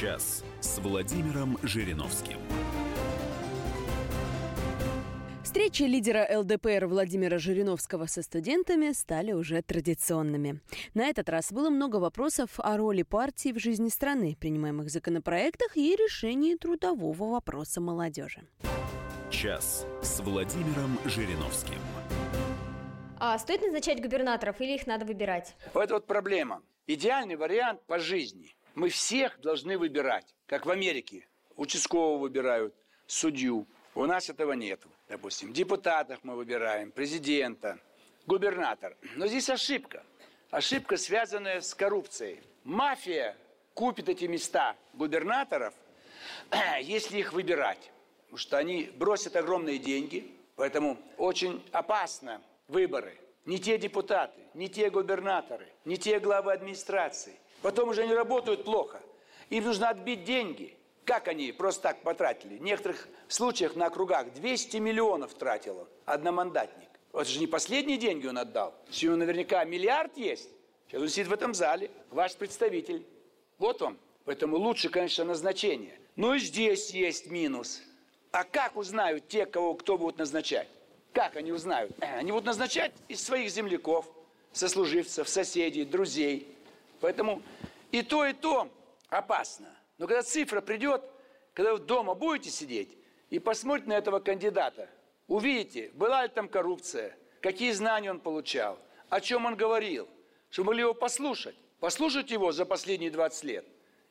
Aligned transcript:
Час 0.00 0.44
с 0.60 0.78
Владимиром 0.78 1.58
Жириновским. 1.62 2.36
Встречи 5.42 5.84
лидера 5.84 6.28
ЛДПР 6.38 6.84
Владимира 6.84 7.38
Жириновского 7.38 8.04
со 8.04 8.20
студентами 8.20 8.92
стали 8.92 9.32
уже 9.32 9.62
традиционными. 9.62 10.60
На 10.92 11.06
этот 11.06 11.30
раз 11.30 11.50
было 11.50 11.70
много 11.70 11.96
вопросов 11.96 12.50
о 12.58 12.76
роли 12.76 13.04
партии 13.04 13.52
в 13.52 13.58
жизни 13.58 13.88
страны, 13.88 14.36
принимаемых 14.38 14.90
законопроектах 14.90 15.78
и 15.78 15.96
решении 15.96 16.56
трудового 16.56 17.30
вопроса 17.30 17.80
молодежи. 17.80 18.46
Час 19.30 19.86
с 20.02 20.20
Владимиром 20.20 20.98
Жириновским. 21.06 21.78
А 23.18 23.38
стоит 23.38 23.62
назначать 23.62 24.02
губернаторов 24.02 24.60
или 24.60 24.74
их 24.74 24.86
надо 24.86 25.06
выбирать? 25.06 25.56
Вот 25.72 25.90
вот 25.90 26.06
проблема. 26.06 26.60
Идеальный 26.86 27.36
вариант 27.36 27.80
по 27.86 27.98
жизни. 27.98 28.55
Мы 28.76 28.90
всех 28.90 29.40
должны 29.40 29.78
выбирать, 29.78 30.26
как 30.46 30.66
в 30.66 30.70
Америке. 30.70 31.26
Участкового 31.56 32.18
выбирают, 32.18 32.74
судью. 33.06 33.66
У 33.94 34.04
нас 34.04 34.28
этого 34.28 34.52
нет. 34.52 34.82
Допустим, 35.08 35.54
депутатов 35.54 36.18
мы 36.22 36.36
выбираем, 36.36 36.92
президента, 36.92 37.78
губернатор. 38.26 38.94
Но 39.14 39.26
здесь 39.28 39.48
ошибка. 39.48 40.04
Ошибка, 40.50 40.98
связанная 40.98 41.62
с 41.62 41.74
коррупцией. 41.74 42.42
Мафия 42.64 43.34
купит 43.72 44.10
эти 44.10 44.26
места 44.26 44.76
губернаторов, 44.92 45.72
если 46.82 47.16
их 47.16 47.32
выбирать. 47.32 47.90
Потому 48.26 48.38
что 48.38 48.58
они 48.58 48.90
бросят 48.96 49.36
огромные 49.36 49.78
деньги, 49.78 50.30
поэтому 50.54 50.98
очень 51.16 51.64
опасно 51.72 52.42
выборы. 52.68 53.16
Не 53.46 53.58
те 53.58 53.78
депутаты, 53.78 54.42
не 54.52 54.68
те 54.68 54.90
губернаторы, 54.90 55.66
не 55.86 55.96
те 55.96 56.20
главы 56.20 56.52
администрации. 56.52 57.38
Потом 57.66 57.88
уже 57.88 58.02
они 58.02 58.14
работают 58.14 58.62
плохо. 58.62 59.02
Им 59.50 59.64
нужно 59.64 59.88
отбить 59.88 60.22
деньги. 60.22 60.76
Как 61.04 61.26
они 61.26 61.50
просто 61.50 61.82
так 61.82 62.00
потратили? 62.02 62.58
В 62.58 62.62
некоторых 62.62 63.08
случаях 63.26 63.74
на 63.74 63.86
округах 63.86 64.32
200 64.34 64.76
миллионов 64.76 65.34
тратил 65.34 65.78
он, 65.78 65.88
одномандатник. 66.04 66.88
Это 67.12 67.24
же 67.24 67.40
не 67.40 67.48
последние 67.48 67.98
деньги 67.98 68.28
он 68.28 68.38
отдал. 68.38 68.72
Него 69.02 69.16
наверняка 69.16 69.64
миллиард 69.64 70.16
есть. 70.16 70.48
Сейчас 70.86 71.02
он 71.02 71.08
сидит 71.08 71.26
в 71.26 71.32
этом 71.32 71.54
зале, 71.54 71.90
ваш 72.12 72.36
представитель. 72.36 73.04
Вот 73.58 73.82
он. 73.82 73.98
Поэтому 74.26 74.58
лучше, 74.58 74.88
конечно, 74.88 75.24
назначение. 75.24 75.98
Но 76.14 76.36
и 76.36 76.38
здесь 76.38 76.90
есть 76.90 77.32
минус. 77.32 77.82
А 78.30 78.44
как 78.44 78.76
узнают 78.76 79.26
те, 79.26 79.44
кого 79.44 79.74
кто 79.74 79.98
будут 79.98 80.18
назначать? 80.18 80.68
Как 81.12 81.34
они 81.34 81.50
узнают? 81.50 81.90
Э, 82.00 82.18
они 82.18 82.30
будут 82.30 82.46
назначать 82.46 82.92
из 83.08 83.24
своих 83.24 83.50
земляков, 83.50 84.06
сослуживцев, 84.52 85.28
соседей, 85.28 85.84
друзей. 85.84 86.52
Поэтому 87.00 87.42
и 87.92 88.02
то, 88.02 88.26
и 88.26 88.32
то 88.32 88.70
опасно. 89.08 89.74
Но 89.98 90.06
когда 90.06 90.22
цифра 90.22 90.60
придет, 90.60 91.02
когда 91.54 91.72
вы 91.72 91.78
дома 91.78 92.14
будете 92.14 92.50
сидеть 92.50 92.96
и 93.30 93.38
посмотрите 93.38 93.88
на 93.88 93.94
этого 93.94 94.20
кандидата, 94.20 94.88
увидите, 95.26 95.90
была 95.94 96.24
ли 96.24 96.28
там 96.28 96.48
коррупция, 96.48 97.16
какие 97.40 97.72
знания 97.72 98.10
он 98.10 98.20
получал, 98.20 98.78
о 99.08 99.20
чем 99.20 99.46
он 99.46 99.56
говорил, 99.56 100.08
чтобы 100.50 100.68
могли 100.68 100.82
его 100.82 100.94
послушать. 100.94 101.56
Послушайте 101.80 102.34
его 102.34 102.52
за 102.52 102.64
последние 102.64 103.10
20 103.10 103.44
лет. 103.44 103.66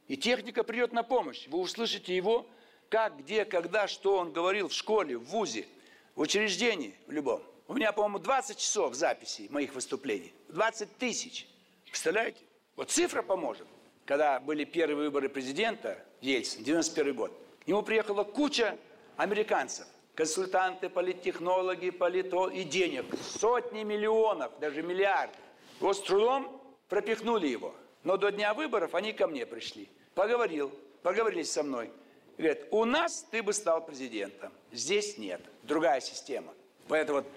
И 0.08 0.18
техника 0.18 0.64
придет 0.64 0.94
на 0.94 1.04
помощь. 1.04 1.48
Вы 1.48 1.60
услышите 1.60 2.16
его, 2.16 2.48
как, 2.90 3.18
где, 3.18 3.44
когда, 3.44 3.88
что 3.88 4.18
он 4.18 4.32
говорил 4.32 4.68
в 4.68 4.74
школе, 4.74 5.18
в 5.18 5.24
ВУЗе– 5.26 5.68
в 6.16 6.22
учреждении 6.22 6.96
в 7.08 7.12
любом. 7.12 7.44
У 7.68 7.74
меня, 7.74 7.92
по-моему, 7.92 8.20
20 8.20 8.58
часов 8.58 8.96
записей 8.96 9.50
моих 9.50 9.76
выступлений. 9.76 10.34
20 10.50 10.98
тысяч. 10.98 11.48
Представляете? 11.84 12.40
Вот 12.76 12.92
цифра 12.92 13.22
поможет. 13.22 13.68
Когда 14.06 14.40
были 14.40 14.64
первые 14.64 14.98
выборы 14.98 15.30
президента, 15.30 15.98
Ельцин, 16.22 16.64
91 16.64 17.16
год, 17.16 17.32
к 17.64 17.68
нему 17.68 17.82
приехала 17.82 18.24
куча 18.24 18.78
американцев. 19.18 19.88
Консультанты, 20.14 20.90
политтехнологи, 20.90 21.90
полито 21.90 22.48
и 22.48 22.64
денег. 22.64 23.06
Сотни 23.22 23.84
миллионов, 23.84 24.52
даже 24.60 24.82
миллиарды. 24.82 25.36
Вот 25.80 25.98
с 25.98 26.02
трудом 26.02 26.62
пропихнули 26.88 27.48
его. 27.48 27.76
Но 28.04 28.18
до 28.18 28.32
дня 28.32 28.54
выборов 28.54 28.96
они 28.96 29.14
ко 29.14 29.28
мне 29.28 29.46
пришли. 29.46 29.90
Поговорил, 30.14 30.72
поговорили 31.02 31.44
со 31.44 31.64
мной– 31.64 31.92
Говорят, 32.38 32.60
у 32.72 32.84
нас 32.84 33.26
ты 33.32 33.42
бы 33.42 33.54
стал 33.54 33.86
президентом. 33.86 34.52
Здесь 34.72 35.18
нет. 35.18 35.42
Другая 35.64 36.02
система. 36.02 36.54
Поэтому 36.88 37.20
вот 37.20 37.28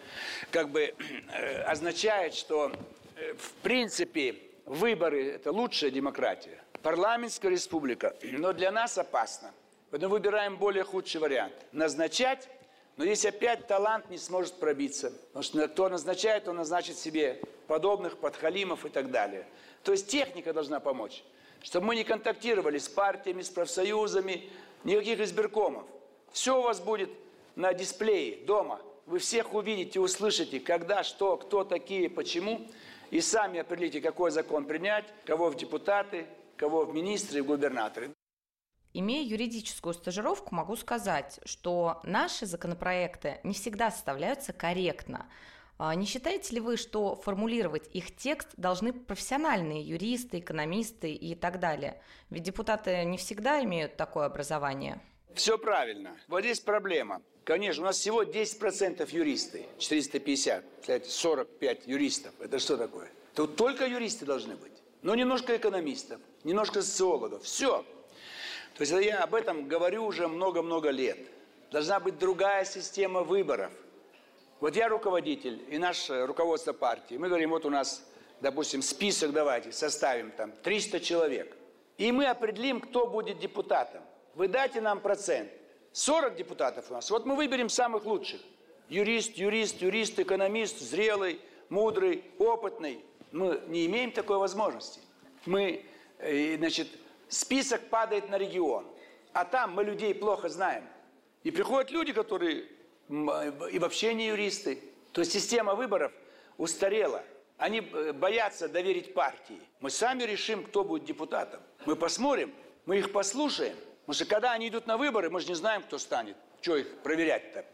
как 0.51 0.71
бы 0.71 0.95
э, 1.33 1.63
означает, 1.63 2.35
что 2.35 2.73
э, 3.17 3.35
в 3.35 3.53
принципе 3.63 4.35
выборы– 4.69 5.33
это 5.35 5.53
лучшая 5.53 5.91
демократия. 5.91 6.63
Парламентская 6.83 7.51
республика, 7.51 8.17
но 8.23 8.53
для 8.53 8.71
нас 8.71 8.97
опасно. 8.99 9.53
Поэтому 9.91 10.13
выбираем 10.13 10.57
более 10.57 10.85
худший 10.85 11.21
вариант. 11.21 11.55
Назначать, 11.73 12.49
но 12.97 13.05
если 13.05 13.29
опять 13.29 13.67
талант 13.67 14.11
не 14.11 14.19
сможет 14.19 14.55
пробиться. 14.55 15.11
Потому 15.29 15.43
что 15.43 15.69
кто 15.69 15.89
назначает, 15.89 16.47
он 16.47 16.57
назначит 16.57 16.97
себе 16.99 17.41
подобных 17.67 18.19
подхалимов 18.19 18.85
и 18.85 18.89
так 18.89 19.11
далее. 19.11 19.47
То 19.83 19.93
есть 19.93 20.09
техника 20.09 20.53
должна 20.53 20.81
помочь 20.81 21.25
чтобы 21.63 21.87
мы 21.87 21.97
не 21.97 22.05
контактировали 22.05 22.79
с 22.79 22.89
партиями, 22.89 23.43
с 23.43 23.51
профсоюзами, 23.51 24.49
никаких 24.85 25.21
избиркомов. 25.21 25.85
Все 26.33 26.59
у 26.59 26.63
вас 26.63 26.81
будет 26.81 27.11
на 27.57 27.73
дисплее 27.73 28.45
дома. 28.45 28.81
Вы 29.07 29.19
всех 29.19 29.55
увидите, 29.55 30.01
услышите, 30.01 30.61
когда, 30.61 31.03
что, 31.03 31.37
кто 31.37 31.65
такие, 31.65 32.11
почему. 32.11 32.67
И 33.11 33.21
сами 33.21 33.61
определите, 33.61 34.01
какой 34.01 34.31
закон 34.31 34.67
принять, 34.67 35.07
кого 35.25 35.49
в 35.51 35.57
депутаты, 35.57 36.27
кого 36.57 36.85
в 36.85 36.95
министры 36.95 37.39
и 37.39 37.41
в 37.41 37.47
губернаторы. 37.47 38.11
Имея 38.93 39.25
юридическую 39.25 39.95
стажировку, 39.95 40.55
могу 40.55 40.77
сказать, 40.77 41.41
что 41.45 42.01
наши 42.05 42.47
законопроекты 42.47 43.39
не 43.45 43.55
всегда 43.55 43.91
составляются 43.91 44.53
корректно. 44.53 45.31
А 45.79 45.95
не 45.95 46.07
считаете 46.07 46.57
ли 46.57 46.61
вы, 46.61 46.77
что 46.77 47.15
формулировать 47.15 47.89
их 47.95 48.17
текст 48.17 48.49
должны 48.57 48.93
профессиональные 48.93 49.83
юристы, 49.83 50.41
экономисты 50.41 51.13
и 51.13 51.35
так 51.35 51.61
далее? 51.61 52.03
Ведь 52.31 52.43
депутаты 52.43 53.05
не 53.05 53.17
всегда 53.17 53.63
имеют 53.63 53.97
такое 53.97 54.27
образование. 54.27 55.01
Все 55.35 55.57
правильно. 55.57 56.17
Вот 56.27 56.41
здесь 56.41 56.59
проблема. 56.59 57.23
Конечно, 57.49 57.83
у 57.83 57.87
нас 57.87 57.97
всего 57.97 58.25
10% 58.25 59.09
юристы, 59.11 59.65
450, 59.79 60.65
кстати, 60.83 61.09
45 61.09 61.87
юристов. 61.87 62.35
Это 62.41 62.59
что 62.59 62.77
такое? 62.77 63.11
Тут 63.35 63.57
только 63.57 63.87
юристы 63.87 64.27
должны 64.27 64.55
быть. 64.55 64.75
Но 65.01 65.15
немножко 65.15 65.57
экономистов, 65.57 66.21
немножко 66.45 66.83
социологов. 66.83 67.43
Все. 67.45 67.87
То 68.77 68.83
есть 68.83 68.93
я 68.93 69.23
об 69.23 69.35
этом 69.35 69.67
говорю 69.67 70.05
уже 70.05 70.29
много-много 70.29 70.91
лет. 70.91 71.17
Должна 71.73 72.01
быть 72.01 72.19
другая 72.19 72.67
система 72.67 73.23
выборов– 73.23 73.73
вот 74.61 74.77
я 74.77 74.91
руководитель 74.91 75.65
и 75.71 75.79
наше 75.79 76.27
руководство 76.27 76.75
партии. 76.75 77.15
Мы 77.15 77.29
говорим, 77.29 77.51
вот 77.51 77.65
у 77.65 77.71
нас, 77.71 78.05
допустим, 78.43 78.83
список 78.83 79.33
давайте 79.33 79.73
составим 79.73 80.33
там 80.33 80.53
300 80.53 81.01
человек. 81.01 81.57
И 81.97 82.13
мы 82.13 82.27
определим, 82.27 82.81
кто 82.83 83.07
будет 83.07 83.39
депутатом. 83.39 84.03
Вы 84.35 84.49
дайте 84.49 84.83
нам 84.83 85.01
процент. 85.01 85.49
40 85.99 86.37
депутатов 86.37 86.91
у 86.91 86.95
нас. 86.95 87.11
Вот 87.11 87.27
мы 87.27 87.35
выберем 87.35 87.69
самых 87.69 88.05
лучших. 88.05 88.41
Юрист, 88.89 89.37
юрист, 89.37 89.83
юрист, 89.83 90.21
экономист, 90.21 90.79
зрелый, 90.79 91.41
мудрый, 91.71 92.23
опытный. 92.39 93.05
Мы 93.33 93.61
не 93.67 93.85
имеем 93.87 94.13
такой 94.13 94.39
возможности. 94.39 95.01
Мы, 95.45 95.85
э, 96.19 96.57
значит, 96.57 96.87
список 97.29 97.89
падает 97.89 98.29
на 98.31 98.39
регион. 98.39 98.87
А 99.33 99.45
там 99.45 99.75
мы 99.75 99.83
людей 99.83 100.15
плохо 100.15 100.49
знаем. 100.49 100.85
И 101.43 101.51
приходят 101.51 101.91
люди, 101.91 102.13
которые 102.13 102.67
и 103.73 103.79
вообще 103.81 104.15
не 104.15 104.29
юристы. 104.29 104.81
То 105.11 105.23
есть 105.23 105.33
система 105.33 105.75
выборов 105.75 106.13
устарела. 106.59 107.25
Они 107.57 107.81
э, 107.81 108.13
боятся 108.13 108.69
доверить 108.69 109.15
партии. 109.15 109.59
Мы 109.81 109.91
сами 109.91 110.23
решим, 110.23 110.63
кто 110.63 110.85
будет 110.85 111.05
депутатом. 111.07 111.61
Мы 111.87 111.97
посмотрим, 111.97 112.55
мы 112.87 112.99
их 112.99 113.11
послушаем. 113.11 113.75
Потому 114.09 114.25
что 114.25 114.25
когда 114.25 114.53
они 114.53 114.69
идут 114.69 114.87
на 114.87 114.97
выборы, 114.97 115.29
мы 115.29 115.39
же 115.39 115.49
не 115.49 115.55
знаем, 115.55 115.83
кто 115.83 115.99
станет. 115.99 116.35
Что 116.63 116.79
их 116.79 117.03
проверять-то? 117.03 117.67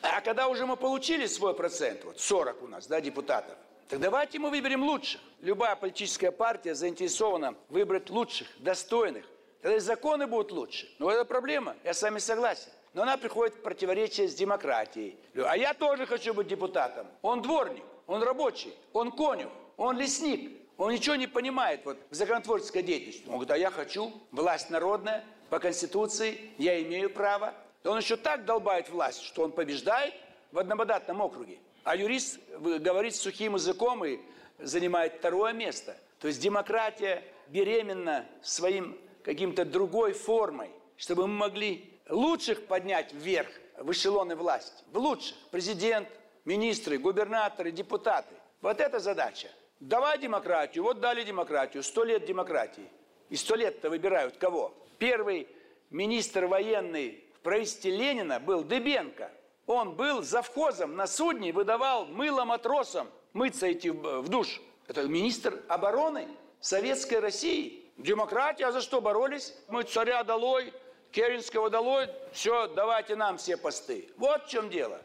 А 0.00 0.22
когда 0.22 0.48
уже 0.48 0.64
мы 0.64 0.78
получили 0.78 1.26
свой 1.26 1.54
процент, 1.54 2.02
вот 2.04 2.18
40 2.18 2.62
у 2.62 2.66
нас, 2.66 2.86
да, 2.86 2.98
депутатов, 3.02 3.58
так 3.90 4.00
давайте 4.00 4.38
мы 4.38 4.48
выберем 4.48 4.84
лучших. 4.84 5.20
Любая 5.42 5.76
политическая 5.76 6.30
партия 6.30 6.74
заинтересована 6.74 7.56
выбрать 7.68 8.08
лучших, 8.08 8.48
достойных. 8.60 9.26
Тогда 9.60 9.76
и 9.76 9.80
законы 9.80 10.26
будут 10.26 10.50
лучше. 10.52 10.88
Но 10.98 11.10
это 11.10 11.26
проблема, 11.26 11.76
я 11.84 11.92
с 11.92 12.00
вами 12.00 12.20
согласен 12.20 12.70
но 12.94 13.02
она 13.02 13.16
приходит 13.18 13.54
в 13.54 13.62
противоречие 13.62 14.28
с 14.28 14.34
демократией. 14.34 15.16
А 15.34 15.56
я 15.56 15.72
тоже 15.72 16.04
хочу 16.04 16.34
быть 16.34 16.46
депутатом. 16.46 17.06
Он 17.22 17.40
дворник, 17.40 17.84
он 18.06 18.22
рабочий, 18.22 18.74
он 18.92 19.12
конюх, 19.12 19.50
он 19.76 19.98
лесник. 19.98 20.58
Он 20.78 20.92
ничего 20.92 21.16
не 21.16 21.26
понимает 21.26 21.84
вот, 21.84 21.98
в 22.10 22.14
законотворческой 22.14 22.82
деятельности. 22.82 23.24
Он 23.26 23.34
говорит, 23.34 23.50
а 23.50 23.56
я 23.56 23.70
хочу, 23.70 24.12
власть 24.30 24.68
народная, 24.68 25.24
по 25.52 25.58
Конституции, 25.58 26.38
я 26.56 26.82
имею 26.82 27.10
право. 27.10 27.52
Он 27.84 27.98
еще 27.98 28.16
так 28.16 28.46
долбает 28.46 28.88
власть, 28.88 29.20
что 29.20 29.42
он 29.42 29.52
побеждает 29.52 30.14
в 30.50 30.58
одномандатном 30.58 31.20
округе. 31.20 31.58
А 31.84 31.94
юрист 31.94 32.38
говорит 32.48 33.14
сухим 33.14 33.56
языком 33.56 34.02
и 34.02 34.18
занимает 34.58 35.16
второе 35.16 35.52
место. 35.52 35.94
То 36.20 36.28
есть 36.28 36.40
демократия 36.40 37.22
беременна 37.48 38.24
своим 38.40 38.98
каким-то 39.22 39.66
другой 39.66 40.14
формой, 40.14 40.70
чтобы 40.96 41.26
мы 41.26 41.34
могли 41.34 42.00
лучших 42.08 42.64
поднять 42.64 43.12
вверх 43.12 43.50
в 43.76 43.92
эшелоны 43.92 44.36
власти. 44.36 44.82
В 44.90 44.96
лучших. 44.96 45.36
Президент, 45.50 46.08
министры, 46.46 46.96
губернаторы, 46.96 47.72
депутаты. 47.72 48.34
Вот 48.62 48.80
эта 48.80 49.00
задача. 49.00 49.50
Давай 49.80 50.16
демократию. 50.16 50.82
Вот 50.82 51.00
дали 51.00 51.24
демократию. 51.24 51.82
Сто 51.82 52.04
лет 52.04 52.24
демократии. 52.24 52.88
И 53.32 53.36
сто 53.36 53.54
лет-то 53.54 53.88
выбирают 53.88 54.36
кого? 54.36 54.74
Первый 54.98 55.48
министр 55.88 56.44
военный 56.44 57.24
в 57.34 57.38
правительстве 57.38 57.90
Ленина 57.90 58.38
был 58.38 58.62
Дыбенко. 58.62 59.32
Он 59.66 59.94
был 59.94 60.22
завхозом 60.22 60.96
на 60.96 61.06
судне, 61.06 61.50
выдавал 61.50 62.04
мыло 62.04 62.44
матросам 62.44 63.08
мыться 63.32 63.72
идти 63.72 63.88
в 63.88 64.28
душ. 64.28 64.60
Это 64.86 65.04
министр 65.04 65.62
обороны 65.68 66.28
Советской 66.60 67.20
России. 67.20 67.90
Демократия, 67.96 68.66
а 68.66 68.72
за 68.72 68.82
что 68.82 69.00
боролись? 69.00 69.54
Мы 69.68 69.84
царя 69.84 70.24
долой, 70.24 70.70
Керенского 71.10 71.70
долой, 71.70 72.10
все, 72.32 72.66
давайте 72.66 73.16
нам 73.16 73.38
все 73.38 73.56
посты. 73.56 74.10
Вот 74.18 74.44
в 74.44 74.50
чем 74.50 74.68
дело. 74.68 75.00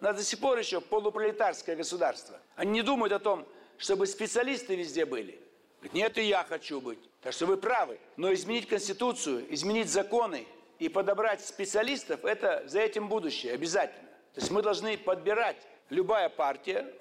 У 0.00 0.04
нас 0.04 0.16
до 0.16 0.22
сих 0.22 0.38
пор 0.38 0.56
еще 0.56 0.80
полупролетарское 0.80 1.74
государство. 1.74 2.38
Они 2.54 2.70
не 2.70 2.82
думают 2.82 3.12
о 3.12 3.18
том, 3.18 3.44
чтобы 3.76 4.06
специалисты 4.06 4.76
везде 4.76 5.04
были. 5.04 5.41
Нет, 5.92 6.18
и 6.18 6.22
я 6.22 6.44
хочу 6.44 6.80
быть. 6.80 6.98
Так 7.20 7.32
что 7.32 7.46
вы 7.46 7.56
правы. 7.56 7.98
Но 8.16 8.32
изменить 8.32 8.68
Конституцию, 8.68 9.52
изменить 9.52 9.88
законы 9.88 10.46
и 10.78 10.88
подобрать 10.88 11.44
специалистов, 11.44 12.24
это 12.24 12.62
за 12.66 12.80
этим 12.80 13.08
будущее 13.08 13.54
обязательно. 13.54 14.08
То 14.34 14.40
есть 14.40 14.50
мы 14.50 14.62
должны 14.62 14.96
подбирать. 14.96 15.56
Любая 15.90 16.28
партия 16.28 16.94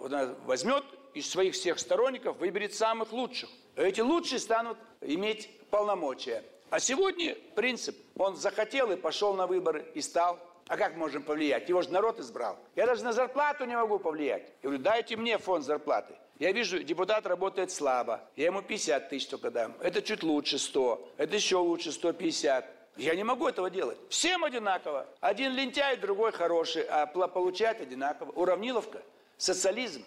возьмет 0.45 0.83
из 1.13 1.29
своих 1.29 1.53
всех 1.53 1.79
сторонников, 1.79 2.37
выберет 2.37 2.73
самых 2.73 3.11
лучших. 3.13 3.49
Эти 3.75 4.01
лучшие 4.01 4.39
станут 4.39 4.77
иметь 5.01 5.49
полномочия. 5.69 6.43
А 6.69 6.79
сегодня 6.79 7.35
принцип. 7.55 7.97
Он 8.15 8.35
захотел 8.35 8.91
и 8.91 8.95
пошел 8.95 9.33
на 9.33 9.47
выборы, 9.47 9.85
и 9.93 10.01
стал. 10.01 10.39
А 10.67 10.77
как 10.77 10.95
можем 10.95 11.23
повлиять? 11.23 11.67
Его 11.67 11.81
же 11.81 11.91
народ 11.91 12.19
избрал. 12.19 12.57
Я 12.75 12.85
даже 12.85 13.03
на 13.03 13.11
зарплату 13.11 13.65
не 13.65 13.75
могу 13.75 13.99
повлиять. 13.99 14.43
Я 14.61 14.69
говорю, 14.69 14.81
дайте 14.81 15.17
мне 15.17 15.37
фонд 15.37 15.65
зарплаты. 15.65 16.13
Я 16.41 16.53
вижу, 16.53 16.81
депутат 16.81 17.27
работает 17.27 17.69
слабо. 17.69 18.19
Я 18.35 18.47
ему 18.47 18.63
50 18.63 19.09
тысяч 19.09 19.27
только 19.27 19.51
дам. 19.51 19.75
Это 19.79 20.01
чуть 20.01 20.23
лучше 20.23 20.57
100. 20.57 21.13
Это 21.17 21.35
еще 21.35 21.57
лучше 21.57 21.91
150. 21.91 22.65
Я 22.97 23.13
не 23.13 23.23
могу 23.23 23.47
этого 23.47 23.69
делать. 23.69 23.99
Всем 24.09 24.43
одинаково. 24.43 25.07
Один 25.19 25.53
лентяй, 25.53 25.97
другой 25.97 26.31
хороший, 26.31 26.81
а 26.89 27.05
получать 27.05 27.79
одинаково. 27.79 28.31
Уравниловка. 28.31 29.03
Социализм. 29.37 30.03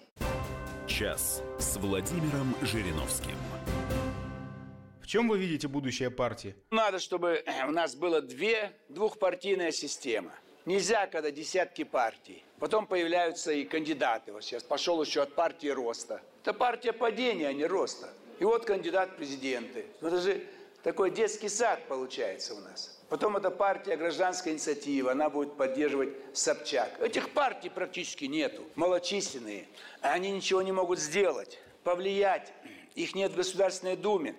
Час 0.89 1.41
с 1.61 1.77
Владимиром 1.77 2.57
Жириновским. 2.63 3.37
В 5.01 5.07
чем 5.07 5.29
вы 5.29 5.39
видите 5.39 5.69
будущее 5.69 6.11
партии? 6.11 6.57
Надо, 6.73 6.99
чтобы 6.99 7.45
у 7.69 7.71
нас 7.71 7.95
была 7.95 8.21
две 8.21 8.73
двухпартийная 8.89 9.71
система. 9.71 10.33
Нельзя, 10.67 11.07
когда 11.07 11.31
десятки 11.31 11.85
партий. 11.85 12.43
Потом 12.59 12.87
появляются 12.87 13.53
и 13.53 13.65
кандидаты. 13.65 14.33
Вот 14.33 14.45
сейчас 14.45 14.63
пошел 14.63 15.03
еще 15.03 15.23
от 15.23 15.35
партии 15.35 15.69
роста. 15.69 16.23
Это 16.43 16.55
партия 16.55 16.93
падения, 16.93 17.49
а 17.49 17.53
не 17.53 17.67
роста. 17.67 18.09
И 18.39 18.45
вот 18.45 18.65
кандидат 18.65 19.17
президенты. 19.17 19.85
Ну, 20.01 20.09
это 20.09 20.19
же 20.19 20.43
такой 20.83 21.11
детский 21.11 21.49
сад 21.49 21.81
получается 21.87 22.55
у 22.55 22.61
нас. 22.61 22.99
Потом 23.11 23.37
это 23.37 23.51
партия 23.51 23.97
гражданская 23.97 24.55
инициатива, 24.55 25.13
она 25.13 25.29
будет 25.29 25.57
поддерживать 25.57 26.11
Собчак. 26.33 26.99
Этих 27.01 27.31
партий 27.31 27.69
практически 27.69 28.25
нету, 28.25 28.65
малочисленные. 28.75 29.69
Они 30.01 30.31
ничего 30.31 30.63
не 30.63 30.73
могут 30.73 30.99
сделать, 30.99 31.59
повлиять. 31.85 32.53
Их 32.95 33.15
нет 33.15 33.33
в 33.33 33.37
Государственной 33.37 33.97
Думе. 33.97 34.35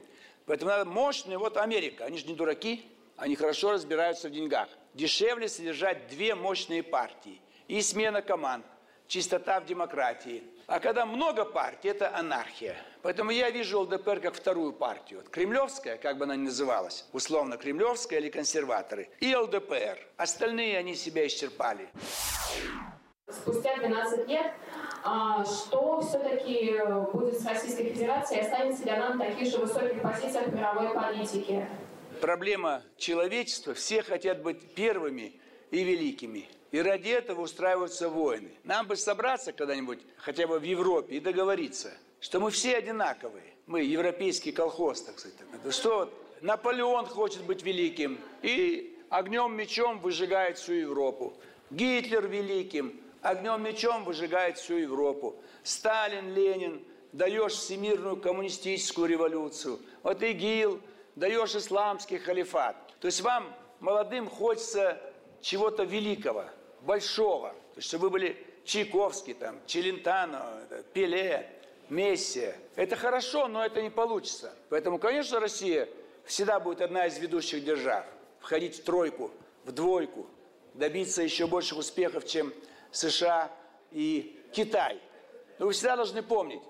Поэтому 0.45 0.71
надо 0.71 0.85
мощные, 0.85 1.37
вот 1.37 1.57
Америка, 1.57 2.05
они 2.05 2.17
же 2.17 2.25
не 2.25 2.33
дураки, 2.33 2.85
они 3.17 3.35
хорошо 3.35 3.71
разбираются 3.71 4.29
в 4.29 4.31
деньгах. 4.31 4.67
Дешевле 4.95 5.49
содержать 5.49 6.07
две 6.07 6.35
мощные 6.35 6.81
партии 6.81 7.41
и 7.67 7.81
смена 7.81 8.21
команд, 8.21 8.65
чистота 9.07 9.59
в 9.59 9.65
демократии. 9.65 10.41
А 10.67 10.79
когда 10.79 11.05
много 11.05 11.43
партий, 11.43 11.89
это 11.89 12.15
анархия. 12.15 12.77
Поэтому 13.01 13.31
я 13.31 13.49
вижу 13.49 13.81
ЛДПР 13.81 14.21
как 14.21 14.35
вторую 14.35 14.71
партию. 14.71 15.21
Кремлевская, 15.29 15.97
как 15.97 16.17
бы 16.17 16.23
она 16.23 16.37
ни 16.37 16.45
называлась, 16.45 17.05
условно 17.11 17.57
кремлевская 17.57 18.19
или 18.19 18.29
консерваторы, 18.29 19.09
и 19.19 19.35
ЛДПР. 19.35 19.99
Остальные 20.15 20.77
они 20.77 20.95
себя 20.95 21.27
исчерпали. 21.27 21.89
Спустя 23.29 23.75
12 23.75 24.29
лет 24.29 24.53
а 25.03 25.43
что 25.43 26.01
все-таки 26.01 26.79
будет 27.13 27.39
с 27.39 27.45
Российской 27.45 27.93
Федерацией? 27.93 28.41
Останется 28.41 28.85
ли 28.85 28.91
она 28.91 29.09
на 29.09 29.25
таких 29.25 29.51
же 29.51 29.57
высоких 29.57 30.01
позициях 30.01 30.47
мировой 30.47 30.93
политики? 30.93 31.67
Проблема 32.15 32.83
человечества. 32.97 33.73
Все 33.73 34.01
хотят 34.01 34.41
быть 34.41 34.73
первыми 34.73 35.33
и 35.71 35.83
великими. 35.83 36.47
И 36.71 36.79
ради 36.79 37.09
этого 37.09 37.41
устраиваются 37.41 38.09
войны. 38.09 38.51
Нам 38.63 38.87
бы 38.87 38.95
собраться 38.95 39.53
когда-нибудь, 39.53 39.99
хотя 40.17 40.47
бы 40.47 40.59
в 40.59 40.63
Европе, 40.63 41.15
и 41.15 41.19
договориться, 41.19 41.93
что 42.19 42.39
мы 42.39 42.51
все 42.51 42.75
одинаковые. 42.75 43.45
Мы 43.65 43.83
европейский 43.83 44.51
колхоз, 44.51 45.01
так 45.01 45.19
сказать. 45.19 45.37
Что 45.71 46.11
Наполеон 46.41 47.05
хочет 47.05 47.43
быть 47.43 47.63
великим 47.63 48.19
и 48.41 48.99
огнем, 49.09 49.55
мечом 49.55 49.99
выжигает 49.99 50.57
всю 50.57 50.73
Европу. 50.73 51.33
Гитлер 51.71 52.27
великим, 52.27 52.99
огнем 53.21 53.63
мечом 53.63 54.03
выжигает 54.03 54.57
всю 54.57 54.75
Европу. 54.75 55.35
Сталин, 55.63 56.33
Ленин, 56.33 56.83
даешь 57.11 57.53
всемирную 57.53 58.17
коммунистическую 58.17 59.07
революцию. 59.07 59.79
Вот 60.03 60.21
ИГИЛ, 60.21 60.81
даешь 61.15 61.55
исламский 61.55 62.17
халифат. 62.17 62.75
То 62.99 63.07
есть 63.07 63.21
вам, 63.21 63.53
молодым, 63.79 64.29
хочется 64.29 65.01
чего-то 65.41 65.83
великого, 65.83 66.45
большого. 66.81 67.49
То 67.49 67.77
есть, 67.77 67.87
чтобы 67.87 68.03
вы 68.03 68.09
были 68.11 68.45
Чайковский, 68.65 69.33
там, 69.33 69.59
Челентано, 69.65 70.63
Пеле, 70.93 71.49
Месси. 71.89 72.53
Это 72.75 72.95
хорошо, 72.95 73.47
но 73.47 73.63
это 73.63 73.81
не 73.81 73.89
получится. 73.89 74.53
Поэтому, 74.69 74.97
конечно, 74.97 75.39
Россия 75.39 75.87
всегда 76.25 76.59
будет 76.59 76.81
одна 76.81 77.05
из 77.05 77.17
ведущих 77.19 77.63
держав. 77.63 78.05
Входить 78.39 78.79
в 78.79 78.83
тройку, 78.83 79.31
в 79.63 79.71
двойку, 79.71 80.25
добиться 80.73 81.21
еще 81.21 81.47
больших 81.47 81.77
успехов, 81.77 82.25
чем 82.25 82.53
США 82.91 83.51
и 83.91 84.39
Китай. 84.51 84.99
Но 85.57 85.67
вы 85.67 85.73
всегда 85.73 85.95
должны 85.95 86.21
помнить, 86.21 86.61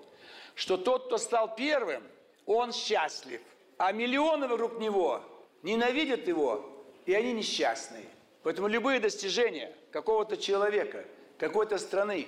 что 0.54 0.76
тот, 0.76 1.06
кто 1.06 1.18
стал 1.18 1.54
первым, 1.54 2.02
он 2.46 2.72
счастлив. 2.72 3.40
А 3.78 3.92
миллионы 3.92 4.48
вокруг 4.48 4.78
него 4.78 5.22
ненавидят 5.62 6.26
его, 6.28 6.64
и 7.04 7.14
они 7.14 7.32
несчастные. 7.32 8.06
Поэтому 8.42 8.68
любые 8.68 9.00
достижения 9.00 9.74
какого-то 9.90 10.36
человека, 10.36 11.04
какой-то 11.38 11.78
страны, 11.78 12.26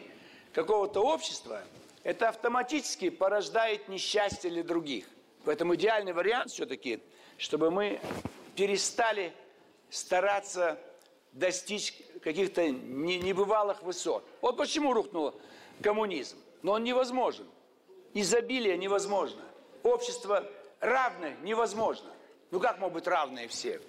какого-то 0.53 1.01
общества, 1.01 1.63
это 2.03 2.29
автоматически 2.29 3.11
порождает 3.11 3.89
несчастье 3.89 4.51
для 4.51 4.63
других. 4.63 5.07
Поэтому 5.45 5.75
идеальный 5.75 6.13
вариант 6.13 6.51
все-таки, 6.51 7.01
чтобы 7.39 7.71
мы 7.71 8.01
перестали 8.57 9.33
стараться 9.91 10.79
достичь 11.33 11.95
каких-то 12.23 12.69
небывалых 12.69 13.83
высот. 13.83 14.25
Вот 14.41 14.57
почему 14.57 14.93
рухнул 14.93 15.35
коммунизм. 15.83 16.37
Но 16.63 16.73
он 16.73 16.85
невозможен. 16.85 17.47
Изобилие 18.15 18.77
невозможно. 18.77 19.43
Общество 19.83 20.45
равное 20.81 21.37
невозможно. 21.43 22.11
Ну 22.51 22.61
как 22.61 22.79
могут 22.79 22.95
быть 22.95 23.07
равные 23.07 23.49
все? 23.49 23.81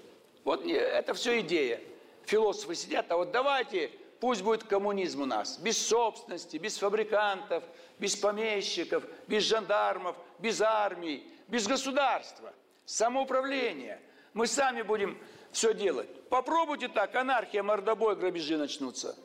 Вот 0.43 0.65
это 0.65 1.13
все 1.13 1.39
идея. 1.41 1.81
Философы 2.25 2.75
сидят, 2.75 3.11
а 3.11 3.17
вот 3.17 3.31
давайте, 3.31 3.91
пусть 4.19 4.41
будет 4.41 4.63
коммунизм 4.63 5.21
у 5.21 5.25
нас. 5.25 5.57
Без 5.57 5.77
собственности, 5.77 6.57
без 6.57 6.77
фабрикантов, 6.77 7.63
без 7.97 8.15
помещиков, 8.15 9.03
без 9.27 9.43
жандармов, 9.43 10.15
без 10.39 10.61
армий, 10.61 11.25
без 11.47 11.67
государства. 11.67 12.53
Самоуправление. 12.85 13.99
Мы 14.33 14.47
сами 14.47 14.81
будем 14.81 15.17
все 15.51 15.73
делать. 15.73 16.07
Попробуйте 16.29 16.87
так, 16.87 17.15
анархия, 17.15 17.63
мордобой, 17.63 18.15
грабежи 18.15 18.57
начнутся. 18.57 19.15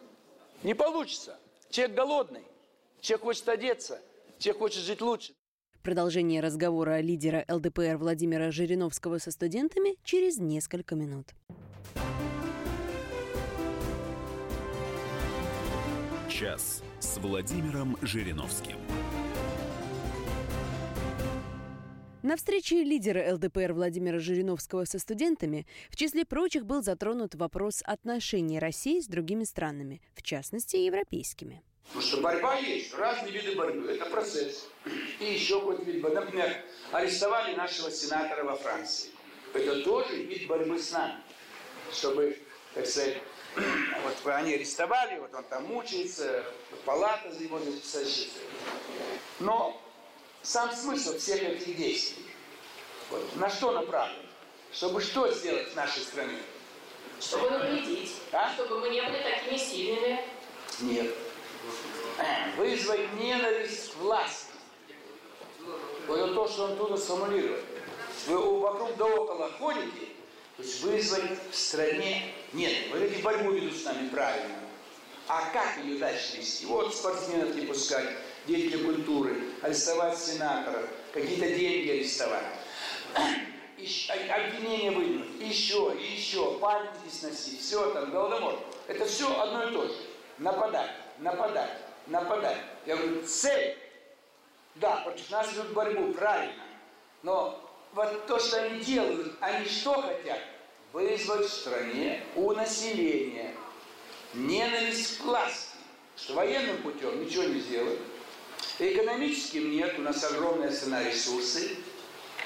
Не 0.63 0.75
получится. 0.75 1.39
Человек 1.71 1.97
голодный, 1.97 2.45
человек 3.01 3.25
хочет 3.25 3.49
одеться, 3.49 4.01
человек 4.39 4.61
хочет 4.61 4.83
жить 4.83 5.01
лучше. 5.01 5.35
Продолжение 5.85 6.41
разговора 6.41 7.03
лидера 7.03 7.45
ЛДПР 7.47 7.99
Владимира 7.99 8.51
Жириновского 8.51 9.19
со 9.19 9.31
студентами 9.31 9.97
через 10.03 10.39
несколько 10.39 10.95
минут. 10.95 11.35
Час 16.31 16.83
с 17.01 17.19
Владимиром 17.19 17.99
Жириновским. 18.01 18.79
На 22.23 22.39
встрече 22.39 22.83
лидера 22.83 23.35
ЛДПР 23.35 23.75
Владимира 23.75 24.19
Жириновского 24.19 24.87
со 24.87 24.99
студентами 24.99 25.67
в 25.91 25.97
числе 25.97 26.25
прочих 26.25 26.65
был 26.65 26.83
затронут 26.83 27.35
вопрос 27.35 27.83
отношений 27.85 28.59
России 28.59 29.01
с 29.01 29.07
другими 29.07 29.45
странами, 29.45 30.01
в 30.15 30.23
частности, 30.23 30.77
европейскими. 30.77 31.63
Потому 31.89 32.03
что 32.03 32.17
борьба 32.21 32.57
есть, 32.57 32.95
разные 32.95 33.33
виды 33.33 33.55
борьбы, 33.55 33.93
это 33.93 34.07
процесс. 34.07 34.67
И 35.21 35.25
еще 35.25 35.61
какой-то 35.61 35.83
вид 35.85 36.01
борьбы. 36.01 36.21
Например, 36.21 36.65
арестовали 36.93 37.55
нашего 37.55 37.91
сенатора 37.91 38.45
во 38.45 38.57
Франции. 38.57 39.11
Это 39.53 39.83
тоже 39.83 40.17
вид 40.17 40.49
борьбы 40.49 40.79
с 40.79 40.91
нами. 40.91 41.21
Чтобы, 41.93 42.39
так 42.75 42.87
сказать, 42.87 43.19
вот 44.03 44.33
они 44.33 44.55
арестовали, 44.55 45.19
вот 45.21 45.33
он 45.35 45.45
там 45.45 45.65
мучается, 45.65 46.45
палата 46.85 47.33
за 47.33 47.45
его 47.45 47.59
записать. 47.61 48.29
Но 49.39 49.81
сам 50.43 50.73
смысл 50.73 51.17
всех 51.17 51.43
этих 51.43 51.77
действий, 51.77 52.25
вот, 53.11 53.37
на 53.37 53.49
что 53.49 53.73
направлен? 53.73 54.27
Чтобы 54.73 55.01
что 55.01 55.31
сделать 55.33 55.73
в 55.73 55.77
нашей 55.77 56.03
стране? 56.03 56.39
Чтобы 57.21 57.51
навредить, 57.51 58.13
а? 58.33 58.53
чтобы 58.55 58.81
мы 58.81 58.91
не 58.91 59.01
были 59.03 59.23
такими 59.23 59.57
сильными. 59.57 60.21
Нет. 60.81 61.15
Вызвать 62.57 63.13
ненависть 63.15 63.93
к 63.93 63.97
власти. 63.97 64.53
Вот 66.07 66.19
это 66.19 66.35
то, 66.35 66.49
что 66.49 66.65
он 66.65 66.77
туда 66.77 66.97
сформулировал. 66.97 67.59
Вы 68.27 68.61
вокруг 68.61 68.97
да 68.97 69.07
около 69.07 69.51
ходите, 69.53 70.07
то 70.57 70.63
есть 70.63 70.83
вызвать 70.83 71.39
в 71.51 71.57
стране 71.57 72.33
нет. 72.53 72.73
Вот 72.91 73.03
эти 73.03 73.21
борьбу 73.21 73.51
ведут 73.51 73.77
с 73.77 73.85
нами 73.85 74.09
правильно. 74.09 74.55
А 75.27 75.51
как 75.51 75.79
ее 75.83 75.99
дальше 75.99 76.37
вести? 76.37 76.67
Вот 76.67 76.95
спортсменов 76.95 77.55
не 77.55 77.67
пускать, 77.67 78.09
деятелей 78.47 78.85
культуры, 78.85 79.37
арестовать 79.63 80.19
сенаторов, 80.19 80.87
какие-то 81.13 81.49
деньги 81.49 81.91
арестовать. 81.91 82.45
Обвинения 84.31 84.91
выдвинуть, 84.91 85.41
еще, 85.41 85.95
еще, 85.99 86.59
памятники 86.59 87.13
сносить, 87.13 87.61
все 87.61 87.91
там, 87.93 88.11
голодомор. 88.11 88.59
Это 88.87 89.05
все 89.07 89.39
одно 89.41 89.69
и 89.69 89.73
то 89.73 89.87
же. 89.87 89.95
Нападать, 90.39 90.91
нападать, 91.19 91.71
нападать. 92.07 92.59
Я 92.87 92.97
говорю, 92.97 93.23
цель. 93.27 93.77
Да, 94.77 94.97
против 94.97 95.31
нас 95.31 95.53
ведут 95.53 95.73
борьбу, 95.73 96.13
правильно. 96.13 96.65
Но 97.23 97.61
вот 97.93 98.27
то, 98.27 98.39
что 98.39 98.61
они 98.61 98.81
делают, 98.81 99.35
они 99.41 99.67
что 99.67 100.03
хотят? 100.03 100.41
Вызвать 100.93 101.47
в 101.47 101.53
стране 101.53 102.23
у 102.37 102.53
населения 102.53 103.55
ненависть 104.35 105.19
к 105.19 105.25
власти. 105.25 105.77
Что 106.17 106.35
военным 106.35 106.83
путем 106.83 107.25
ничего 107.25 107.45
не 107.45 107.61
сделают. 107.61 108.01
Экономическим 108.79 109.71
нет, 109.71 109.99
у 109.99 110.03
нас 110.03 110.23
огромная 110.25 110.71
цена 110.71 111.03
ресурсы. 111.03 111.77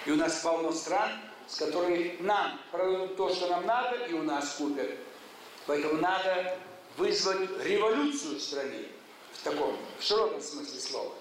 И 0.06 0.10
у 0.10 0.16
нас 0.16 0.40
полно 0.40 0.72
стран, 0.72 1.10
с 1.46 1.56
которыми 1.56 2.16
нам 2.20 2.58
продадут 2.70 3.16
то, 3.16 3.34
что 3.34 3.48
нам 3.48 3.66
надо, 3.66 3.96
и 4.06 4.12
у 4.14 4.22
нас 4.22 4.54
купят. 4.54 4.90
Поэтому 5.66 6.00
надо 6.00 6.58
вызвать 6.96 7.50
революцию 7.64 8.36
в 8.36 8.42
стране 8.42 8.86
в 9.38 9.42
таком 9.44 9.76
в 9.98 10.02
широком 10.02 10.42
смысле 10.42 10.80
слова. 10.80 11.14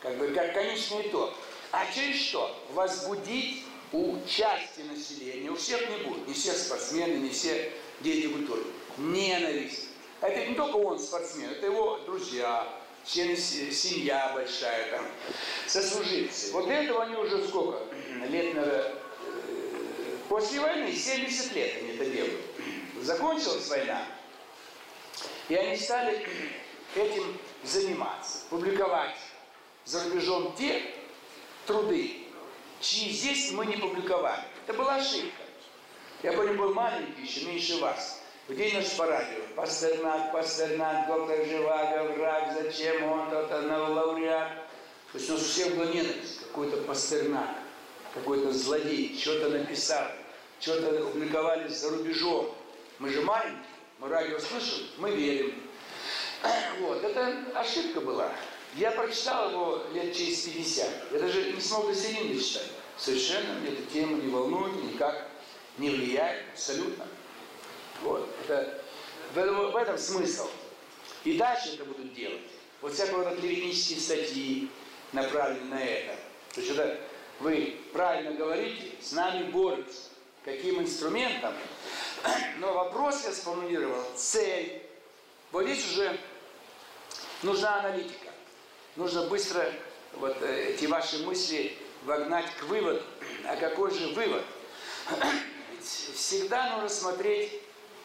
Как 0.00 0.16
бы 0.18 0.28
как 0.28 0.54
конечный 0.54 1.08
итог. 1.08 1.32
А 1.72 1.84
через 1.92 2.20
что? 2.22 2.54
Возбудить 2.72 3.64
у 3.92 4.16
части 4.26 4.80
населения, 4.80 5.50
у 5.50 5.56
всех 5.56 5.80
не 5.88 6.04
будет, 6.04 6.26
не 6.26 6.34
все 6.34 6.52
спортсмены, 6.52 7.16
не 7.16 7.30
все 7.30 7.72
дети 8.00 8.28
культуры. 8.28 8.62
Ненависть. 8.98 9.88
Это 10.20 10.46
не 10.46 10.54
только 10.54 10.76
он 10.76 10.98
спортсмен, 10.98 11.50
это 11.50 11.66
его 11.66 11.98
друзья, 12.06 12.66
члены 13.04 13.36
семья 13.36 14.32
большая, 14.34 14.90
там, 14.90 15.06
сослуживцы. 15.66 16.52
Вот 16.52 16.66
для 16.66 16.82
этого 16.82 17.02
они 17.04 17.16
уже 17.16 17.46
сколько 17.46 17.82
лет, 18.28 18.54
наверное, 18.54 18.94
после 20.28 20.60
войны, 20.60 20.92
70 20.92 21.52
лет 21.54 21.76
они 21.80 21.90
это 21.92 22.06
делают. 22.06 22.40
Закончилась 23.02 23.68
война, 23.68 24.02
и 25.48 25.54
они 25.54 25.76
стали 25.76 26.26
этим 26.96 27.38
заниматься, 27.68 28.38
публиковать 28.50 29.16
за 29.84 30.04
рубежом 30.04 30.54
те 30.56 30.82
труды, 31.66 32.26
чьи 32.80 33.10
здесь 33.10 33.52
мы 33.52 33.66
не 33.66 33.76
публиковали. 33.76 34.44
Это 34.66 34.76
была 34.76 34.96
ошибка. 34.96 35.42
Я 36.22 36.32
помню, 36.32 36.54
был 36.54 36.74
маленький, 36.74 37.22
еще 37.22 37.46
меньше 37.46 37.78
вас. 37.78 38.22
В 38.48 38.54
день 38.54 38.74
наш 38.74 38.96
по 38.96 39.06
радио. 39.06 39.42
Пастернак, 39.54 40.32
Пастернак, 40.32 41.08
доктор 41.08 41.44
Живаго, 41.46 42.12
враг, 42.12 42.52
зачем 42.54 43.02
он, 43.04 43.28
тот 43.28 43.50
лауреат. 43.50 44.48
То 45.12 45.18
есть 45.18 45.30
у 45.30 45.32
нас 45.34 45.42
у 45.42 45.44
всех 45.44 45.74
была 45.74 45.86
ненависть. 45.86 46.40
Какой-то 46.40 46.76
Пастернак, 46.78 47.56
какой-то 48.14 48.52
злодей, 48.52 49.18
что-то 49.18 49.48
написал, 49.50 50.06
что-то 50.60 50.90
опубликовали 50.96 51.68
за 51.68 51.90
рубежом. 51.90 52.54
Мы 52.98 53.10
же 53.10 53.22
маленькие, 53.22 53.64
мы 53.98 54.08
радио 54.08 54.38
слышим, 54.38 54.86
мы 54.98 55.10
верим. 55.10 55.65
Вот, 56.80 57.02
это 57.02 57.36
ошибка 57.54 58.00
была. 58.00 58.32
Я 58.74 58.90
прочитал 58.90 59.50
его 59.50 59.82
лет 59.94 60.14
через 60.14 60.40
50. 60.40 61.12
Я 61.12 61.18
даже 61.18 61.52
не 61.52 61.60
смог 61.60 61.86
до 61.86 61.94
середины 61.94 62.34
дочитать. 62.34 62.70
Совершенно 62.98 63.54
мне 63.54 63.70
эта 63.70 63.82
тема 63.90 64.16
не 64.16 64.30
волнует, 64.30 64.74
никак 64.82 65.28
не 65.78 65.90
влияет, 65.90 66.44
абсолютно. 66.52 67.06
Вот. 68.02 68.28
Это, 68.44 68.80
в, 69.34 69.38
этом, 69.38 69.70
в 69.70 69.76
этом 69.76 69.98
смысл. 69.98 70.48
И 71.24 71.36
дальше 71.36 71.74
это 71.74 71.84
будут 71.84 72.14
делать. 72.14 72.40
Вот 72.80 72.92
всякого 72.92 73.24
рода 73.24 73.36
клеветнические 73.36 74.00
статьи 74.00 74.68
направлены 75.12 75.66
на 75.66 75.82
это. 75.82 76.14
То 76.54 76.60
есть 76.60 76.72
это 76.72 76.98
вы 77.40 77.76
правильно 77.92 78.32
говорите, 78.32 78.92
с 79.00 79.12
нами 79.12 79.50
борются. 79.50 80.10
Каким 80.44 80.80
инструментом? 80.80 81.52
Но 82.58 82.72
вопрос 82.72 83.24
я 83.24 83.32
сформулировал, 83.32 84.02
цель. 84.14 84.82
Вот 85.52 85.64
здесь 85.64 85.84
уже 85.90 86.18
нужна 87.42 87.80
аналитика 87.80 88.26
нужно 88.96 89.22
быстро 89.26 89.64
вот 90.14 90.36
э, 90.40 90.70
эти 90.70 90.86
ваши 90.86 91.18
мысли 91.24 91.76
вогнать 92.04 92.46
к 92.56 92.64
выводу. 92.64 93.02
А 93.46 93.56
какой 93.56 93.90
же 93.92 94.08
вывод? 94.08 94.42
Всегда 95.82 96.72
нужно 96.72 96.88
смотреть 96.88 97.52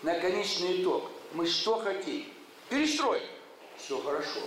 на 0.04 0.20
конечный 0.20 0.82
итог. 0.82 1.10
Мы 1.34 1.48
что 1.48 1.80
хотим? 1.80 2.26
Перестройка. 2.70 3.26
Все 3.78 4.00
хорошо. 4.02 4.42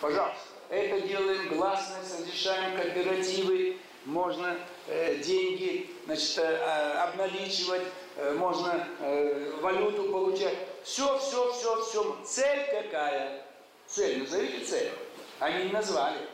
Пожалуйста. 0.00 0.40
Это 0.70 1.00
делаем 1.00 1.48
гласно, 1.48 1.96
разрешаем 2.00 2.76
кооперативы, 2.76 3.76
можно 4.04 4.56
э, 4.86 5.16
деньги 5.16 5.90
значит, 6.06 6.38
э, 6.38 6.92
обналичивать, 6.92 7.82
э, 8.16 8.32
можно 8.34 8.86
э, 9.00 9.52
валюту 9.60 10.04
получать. 10.04 10.56
Все, 10.84 11.18
все, 11.18 11.52
все, 11.52 11.82
все. 11.82 12.16
Цель 12.24 12.66
какая? 12.70 13.49
Цель. 13.90 14.22
Назовите 14.22 14.64
цель. 14.64 14.92
Они 15.40 15.64
не 15.64 15.72
назвали. 15.72 16.28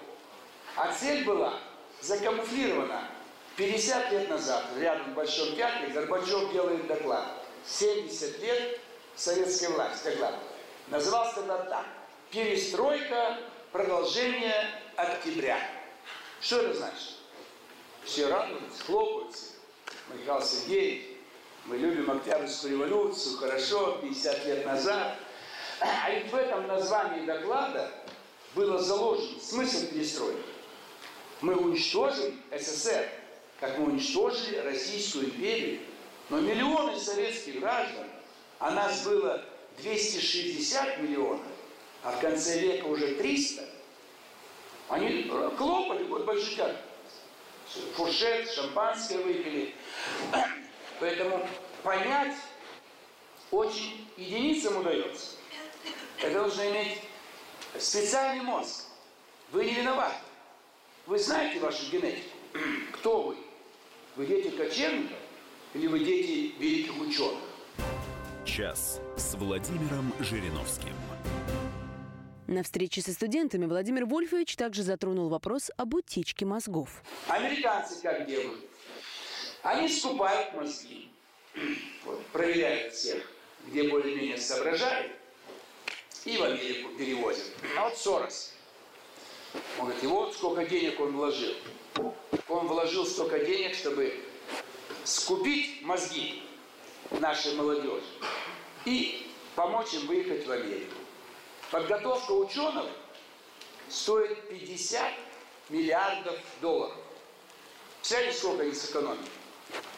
А 0.76 0.92
цель 0.92 1.24
была 1.24 1.58
закамуфлирована. 2.00 3.10
50 3.56 4.12
лет 4.12 4.28
назад, 4.28 4.66
рядом 4.78 5.12
в 5.12 5.14
Большом 5.14 5.56
театре, 5.56 5.88
Горбачев 5.88 6.52
делает 6.52 6.86
доклад. 6.86 7.24
70 7.66 8.38
лет 8.40 8.80
советской 9.14 9.68
власти 9.70 10.04
доклад. 10.04 10.34
Назывался 10.88 11.36
тогда 11.36 11.58
так. 11.64 11.86
Перестройка, 12.30 13.38
продолжение 13.72 14.68
октября. 14.96 15.58
Что 16.40 16.60
это 16.60 16.74
значит? 16.74 17.14
Все 18.04 18.28
радуются, 18.28 18.84
хлопаются. 18.84 19.44
Михаил 20.12 20.42
Сергеевич, 20.42 21.06
мы 21.64 21.78
любим 21.78 22.10
Октябрьскую 22.10 22.72
революцию, 22.74 23.38
хорошо, 23.38 23.98
50 24.02 24.44
лет 24.44 24.66
назад. 24.66 25.16
А 25.80 26.10
ведь 26.10 26.30
в 26.30 26.34
этом 26.34 26.66
названии 26.66 27.26
доклада 27.26 27.90
было 28.54 28.78
заложено 28.78 29.40
смысл 29.40 29.86
перестройки. 29.88 30.40
Мы 31.42 31.54
уничтожим 31.54 32.40
СССР, 32.50 33.08
как 33.60 33.78
мы 33.78 33.86
уничтожили 33.86 34.56
Российскую 34.58 35.26
империю. 35.26 35.80
Но 36.28 36.40
миллионы 36.40 36.98
советских 36.98 37.60
граждан, 37.60 38.06
а 38.58 38.70
нас 38.70 39.04
было 39.04 39.44
260 39.78 40.98
миллионов, 41.02 41.46
а 42.02 42.12
в 42.12 42.20
конце 42.20 42.58
века 42.58 42.86
уже 42.86 43.14
300, 43.14 43.62
они 44.88 45.30
хлопали, 45.56 46.04
вот 46.04 46.24
большой 46.24 46.56
как 46.56 46.76
фуршет, 47.94 48.50
шампанское 48.50 49.18
выпили. 49.18 49.74
Поэтому 51.00 51.46
понять 51.82 52.36
очень 53.50 54.08
единицам 54.16 54.78
удается. 54.78 55.32
Это 56.18 56.32
должно 56.32 56.64
иметь 56.70 56.98
специальный 57.78 58.42
мозг. 58.42 58.84
Вы 59.52 59.66
не 59.66 59.74
виноваты. 59.74 60.16
Вы 61.06 61.18
знаете 61.18 61.60
вашу 61.60 61.90
генетику. 61.90 62.36
Кто 62.92 63.22
вы? 63.22 63.36
Вы 64.16 64.26
дети 64.26 64.48
кочевников 64.50 65.18
или 65.74 65.86
вы 65.86 66.00
дети 66.00 66.54
великих 66.58 66.98
ученых? 67.00 67.38
Час 68.44 69.00
с 69.16 69.34
Владимиром 69.34 70.12
Жириновским. 70.20 70.94
На 72.46 72.62
встрече 72.62 73.02
со 73.02 73.12
студентами 73.12 73.66
Владимир 73.66 74.06
Вольфович 74.06 74.56
также 74.56 74.82
затронул 74.82 75.28
вопрос 75.28 75.70
об 75.76 75.94
утечке 75.94 76.46
мозгов. 76.46 77.02
Американцы 77.28 78.00
как 78.02 78.26
делают? 78.26 78.64
Они 79.62 79.88
скупают 79.88 80.54
мозги. 80.54 81.10
Вот, 82.04 82.24
проверяют 82.26 82.94
всех, 82.94 83.20
где 83.66 83.88
более-менее 83.88 84.38
соображают 84.38 85.10
и 86.26 86.36
в 86.36 86.42
Америку 86.42 86.90
перевозят. 86.98 87.46
А 87.78 87.84
вот 87.84 87.96
Сорос. 87.96 88.52
Он 89.78 89.84
говорит, 89.86 90.02
и 90.02 90.06
вот 90.06 90.34
сколько 90.34 90.64
денег 90.66 91.00
он 91.00 91.16
вложил. 91.16 91.54
Он 92.48 92.66
вложил 92.66 93.06
столько 93.06 93.38
денег, 93.38 93.74
чтобы 93.74 94.12
скупить 95.04 95.82
мозги 95.82 96.42
нашей 97.20 97.54
молодежи 97.54 98.02
и 98.84 99.30
помочь 99.54 99.94
им 99.94 100.06
выехать 100.06 100.46
в 100.46 100.50
Америку. 100.50 100.94
Подготовка 101.70 102.32
ученых 102.32 102.86
стоит 103.88 104.48
50 104.48 105.02
миллиардов 105.68 106.36
долларов. 106.60 106.96
Представляете, 108.00 108.38
сколько 108.38 108.62
они 108.64 108.72
сэкономили? 108.72 109.28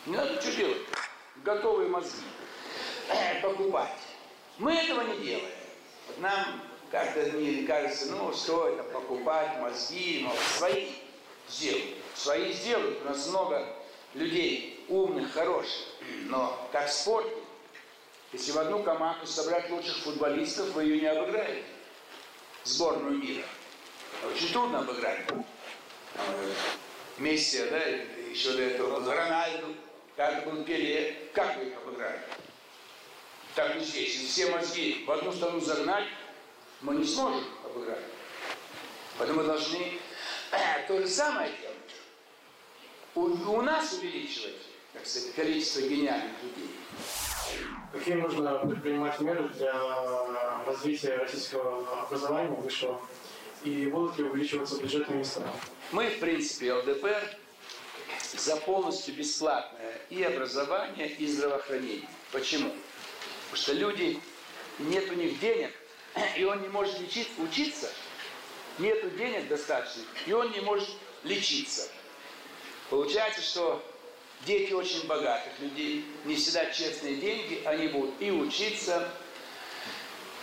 Не 0.06 0.16
надо 0.16 0.36
ничего 0.36 0.52
делать. 0.52 0.82
Готовые 1.42 1.88
мозги 1.88 2.22
покупать. 3.42 3.98
Мы 4.58 4.74
этого 4.74 5.02
не 5.02 5.24
делаем. 5.24 5.57
Нам 6.18 6.62
как-то 6.90 7.20
мне 7.36 7.66
кажется, 7.66 8.06
ну, 8.06 8.32
что 8.32 8.68
это, 8.68 8.82
покупать 8.84 9.58
мозги, 9.60 10.22
но 10.24 10.34
свои 10.56 10.88
сделают. 11.48 11.96
Свои 12.14 12.52
сделают. 12.52 13.02
У 13.02 13.04
нас 13.04 13.26
много 13.26 13.66
людей 14.14 14.84
умных, 14.88 15.32
хороших. 15.32 15.86
Но 16.24 16.68
как 16.72 16.88
спорт, 16.88 17.28
если 18.32 18.52
в 18.52 18.58
одну 18.58 18.82
команду 18.82 19.26
собрать 19.26 19.70
лучших 19.70 19.98
футболистов, 19.98 20.70
вы 20.70 20.84
ее 20.84 21.00
не 21.00 21.06
обыграете. 21.06 21.64
Сборную 22.64 23.18
мира. 23.18 23.44
Очень 24.26 24.52
трудно 24.52 24.80
обыграть. 24.80 25.26
Месси, 27.18 27.64
да, 27.70 27.78
еще 27.78 28.52
до 28.52 28.62
этого 28.62 29.14
Рональду, 29.14 29.74
как 30.16 30.44
был 30.44 30.64
Пеле. 30.64 31.30
Как 31.32 31.56
вы 31.56 31.66
их 31.66 31.76
обыграли? 31.76 32.20
Так 33.58 33.74
и 33.74 33.80
здесь. 33.80 34.22
И 34.22 34.26
все 34.26 34.52
мозги 34.52 35.02
в 35.04 35.10
одну 35.10 35.32
сторону 35.32 35.58
загнать, 35.58 36.04
мы 36.80 36.94
не 36.94 37.04
сможем 37.04 37.42
обыграть. 37.64 38.04
Поэтому 39.18 39.40
мы 39.40 39.48
должны 39.48 39.98
то 40.86 41.00
же 41.00 41.08
самое 41.08 41.50
делать. 41.60 41.76
У, 43.16 43.22
у 43.50 43.62
нас 43.62 43.94
увеличивать, 43.94 44.62
так 44.92 45.04
сказать, 45.04 45.34
количество 45.34 45.80
гениальных 45.80 46.40
людей. 46.40 46.70
Какие 47.92 48.14
нужно 48.14 48.58
предпринимать 48.58 49.18
меры 49.18 49.48
для 49.48 49.72
развития 50.64 51.16
российского 51.16 52.02
образования 52.02 52.50
высшего? 52.50 53.00
И 53.64 53.86
будут 53.86 54.18
ли 54.18 54.24
увеличиваться 54.26 54.80
бюджетные 54.80 55.18
места? 55.18 55.42
Мы, 55.90 56.10
в 56.10 56.20
принципе, 56.20 56.74
ЛДПР 56.74 57.36
за 58.36 58.54
полностью 58.58 59.16
бесплатное 59.16 60.00
и 60.10 60.22
образование, 60.22 61.08
и 61.08 61.26
здравоохранение. 61.26 62.08
Почему? 62.30 62.72
Потому 63.50 63.62
что 63.62 63.72
люди, 63.72 64.20
нет 64.78 65.10
у 65.10 65.14
них 65.14 65.40
денег, 65.40 65.72
и 66.36 66.44
он 66.44 66.60
не 66.60 66.68
может 66.68 66.98
лечить, 67.00 67.28
учиться, 67.38 67.90
нету 68.78 69.10
денег 69.10 69.48
достаточно, 69.48 70.02
и 70.26 70.32
он 70.32 70.50
не 70.52 70.60
может 70.60 70.88
лечиться. 71.24 71.88
Получается, 72.90 73.40
что 73.42 73.82
дети 74.46 74.72
очень 74.72 75.06
богатых 75.06 75.52
людей, 75.60 76.04
не 76.24 76.36
всегда 76.36 76.66
честные 76.66 77.16
деньги, 77.16 77.62
они 77.64 77.88
будут 77.88 78.14
и 78.20 78.30
учиться, 78.30 79.10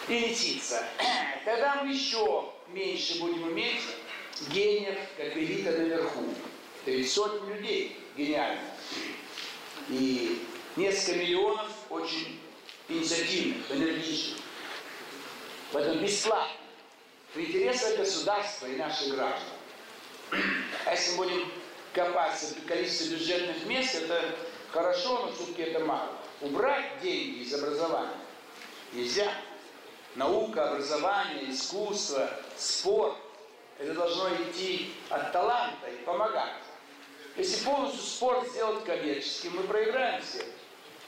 и 0.08 0.20
лечиться. 0.20 0.84
Тогда 1.46 1.84
мы 1.84 1.94
еще 1.94 2.52
меньше 2.70 3.20
будем 3.20 3.52
иметь 3.52 3.82
гениев, 4.50 4.98
как 5.18 5.36
элита 5.38 5.72
наверху. 5.72 6.26
То 6.84 6.92
есть 6.92 7.14
сотни 7.14 7.54
людей 7.54 8.00
гениальных. 8.18 8.64
И 9.90 10.44
несколько 10.76 11.20
миллионов 11.20 11.72
очень 11.90 12.40
инициативных, 12.88 13.72
энергичных. 13.72 14.40
Поэтому 15.72 16.02
бесплатно. 16.02 16.58
В 17.34 17.40
интересах 17.40 17.98
государства 17.98 18.68
и 18.68 18.78
наших 18.78 19.16
граждан. 19.16 19.50
А 20.86 20.92
если 20.92 21.18
будем 21.18 21.52
копаться 21.94 22.56
в 22.56 22.66
количестве 22.66 23.18
бюджетных 23.18 23.66
мест, 23.66 23.96
это 23.96 24.36
хорошо, 24.72 25.26
но 25.26 25.32
все-таки 25.34 25.64
это 25.64 25.80
мало. 25.84 26.12
Убрать 26.42 27.02
деньги 27.02 27.44
из 27.44 27.54
образования 27.54 28.18
нельзя. 28.94 29.32
Наука, 30.16 30.72
образование, 30.72 31.52
искусство, 31.52 32.30
спорт– 32.56 33.18
это 33.80 33.94
должно 33.94 34.30
идти 34.36 34.94
от 35.10 35.34
таланта 35.34 35.90
и 35.90 36.06
помогать. 36.06 36.54
Если 37.36 37.66
полностью 37.66 38.02
спорт 38.02 38.48
сделать 38.48 38.86
коммерческим, 38.86 39.58
мы 39.58 39.64
проиграем 39.64 40.22
все. 40.22 40.46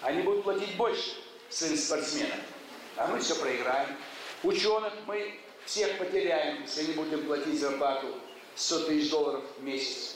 Они 0.02 0.24
будут 0.24 0.44
платить 0.44 0.76
больше 0.76 1.16
своим 1.50 1.78
спортсменам, 1.78 2.40
а 2.96 3.08
мы 3.08 3.20
все 3.20 3.36
проиграем. 3.36 3.96
Ученых 4.44 4.94
мы 5.06 5.40
всех 5.66 5.98
потеряем, 5.98 6.62
если 6.62 6.86
не 6.86 6.94
будем 6.94 7.26
платить 7.26 7.60
зарплату 7.60 8.16
100 8.56 8.80
тысяч 8.86 9.10
долларов 9.10 9.44
в 9.58 9.64
месяц. 9.64 10.16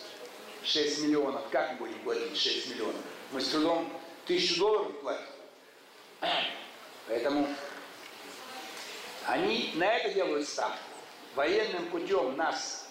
6 0.63 1.01
миллионов. 1.01 1.41
Как 1.51 1.71
мы 1.71 1.87
будем 1.87 1.99
платить 2.03 2.37
6 2.37 2.69
миллионов? 2.69 3.01
Мы 3.31 3.41
с 3.41 3.47
трудом 3.49 3.91
тысячу 4.25 4.59
долларов 4.59 4.99
платим. 5.01 5.25
Поэтому 7.07 7.47
они 9.25 9.71
на 9.75 9.85
это 9.85 10.13
делают 10.13 10.47
ставку. 10.47 10.77
Военным 11.35 11.89
путем 11.89 12.35
нас, 12.35 12.89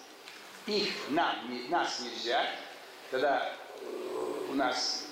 их, 0.65 0.89
нам, 1.09 1.69
нас 1.69 1.99
нельзя. 2.01 2.45
Тогда 3.09 3.53
э, 3.79 4.45
у 4.49 4.53
нас 4.55 5.05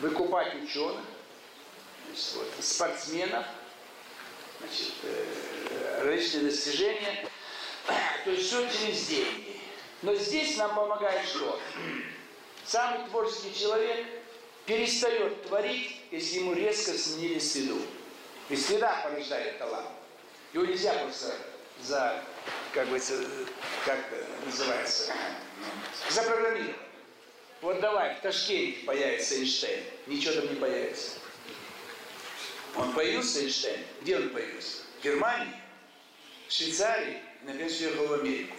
выкупать 0.00 0.54
ученых, 0.62 1.04
вот, 2.34 2.48
спортсменов, 2.60 3.46
значит, 4.60 4.92
э, 5.02 6.02
различные 6.04 6.44
достижения. 6.44 7.28
То 8.24 8.30
есть 8.30 8.46
все 8.46 8.68
через 8.68 9.06
деньги. 9.06 9.60
Но 10.02 10.14
здесь 10.14 10.56
нам 10.56 10.74
помогает 10.74 11.26
что? 11.26 11.60
Самый 12.64 13.08
творческий 13.08 13.54
человек 13.58 14.06
перестает 14.66 15.46
творить, 15.46 16.00
если 16.10 16.38
ему 16.38 16.54
резко 16.54 16.92
сменили 16.92 17.38
среду. 17.38 17.80
И 18.48 18.56
среда 18.56 19.00
порождает 19.02 19.58
талант. 19.58 19.88
Его 20.52 20.64
нельзя 20.64 20.92
просто 20.94 21.34
за, 21.82 22.22
как 22.72 22.88
бы, 22.88 23.00
как 23.86 23.98
называется, 24.44 25.12
запрограммировать. 26.10 26.76
Вот 27.62 27.80
давай, 27.80 28.16
в 28.16 28.20
Ташкенте 28.20 28.84
появится 28.84 29.36
Эйнштейн. 29.36 29.84
Ничего 30.06 30.34
там 30.34 30.48
не 30.48 30.56
появится. 30.56 31.12
Он 32.76 32.92
появился, 32.92 33.40
Эйнштейн? 33.40 33.80
Где 34.00 34.16
он 34.16 34.30
появился? 34.30 34.82
В 35.00 35.04
Германии? 35.04 35.54
В 36.48 36.52
Швейцарии? 36.52 37.22
Наконец, 37.42 37.80
уехал 37.80 38.06
в 38.06 38.12
Америку. 38.14 38.56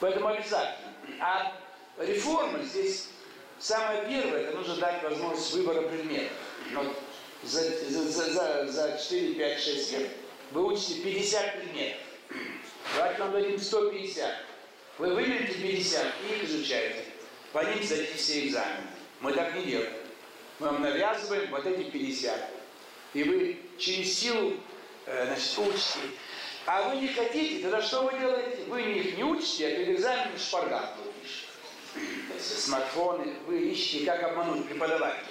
Поэтому 0.00 0.28
обязательно. 0.28 0.92
А 1.20 1.52
реформа 1.98 2.62
здесь 2.64 3.08
самое 3.58 4.02
первое, 4.08 4.40
это 4.40 4.56
нужно 4.56 4.76
дать 4.76 5.02
возможность 5.02 5.52
выбора 5.52 5.82
предметов. 5.82 6.32
Но 6.72 6.92
за, 7.42 7.62
за, 7.88 8.32
за, 8.32 8.66
за 8.66 8.98
4, 8.98 9.34
5, 9.34 9.60
6 9.60 9.92
лет 9.92 10.10
вы 10.50 10.66
учите 10.66 11.00
50 11.02 11.56
предметов. 11.60 12.00
Давайте 12.96 13.22
вам 13.22 13.32
дадим 13.32 13.58
150. 13.58 14.30
Вы 14.98 15.14
выберете 15.14 15.54
50 15.54 16.06
и 16.28 16.34
их 16.34 16.44
изучаете. 16.44 17.04
По 17.52 17.64
ним 17.64 17.82
сдадите 17.82 18.14
все 18.14 18.46
экзамены. 18.46 18.88
Мы 19.20 19.32
так 19.32 19.54
не 19.54 19.64
делаем. 19.64 20.01
Мы 20.58 20.66
вам 20.68 20.82
навязываем 20.82 21.50
вот 21.50 21.66
эти 21.66 21.90
50. 21.90 22.50
И 23.14 23.22
вы 23.24 23.58
через 23.78 24.18
силу 24.18 24.54
э, 25.06 25.26
значит, 25.26 25.58
учите. 25.58 26.14
А 26.64 26.88
вы 26.88 27.00
не 27.00 27.08
хотите, 27.08 27.62
тогда 27.62 27.82
что 27.82 28.02
вы 28.02 28.18
делаете? 28.18 28.64
Вы 28.68 28.82
их 28.82 29.16
не 29.16 29.24
учите, 29.24 29.66
а 29.66 29.70
перед 29.70 29.98
экзаменом 29.98 30.38
шпаргат 30.38 30.96
пишете. 31.20 31.46
Смартфоны, 32.40 33.34
вы 33.46 33.60
ищете, 33.70 34.04
как 34.04 34.22
обмануть 34.22 34.66
преподавателя. 34.66 35.26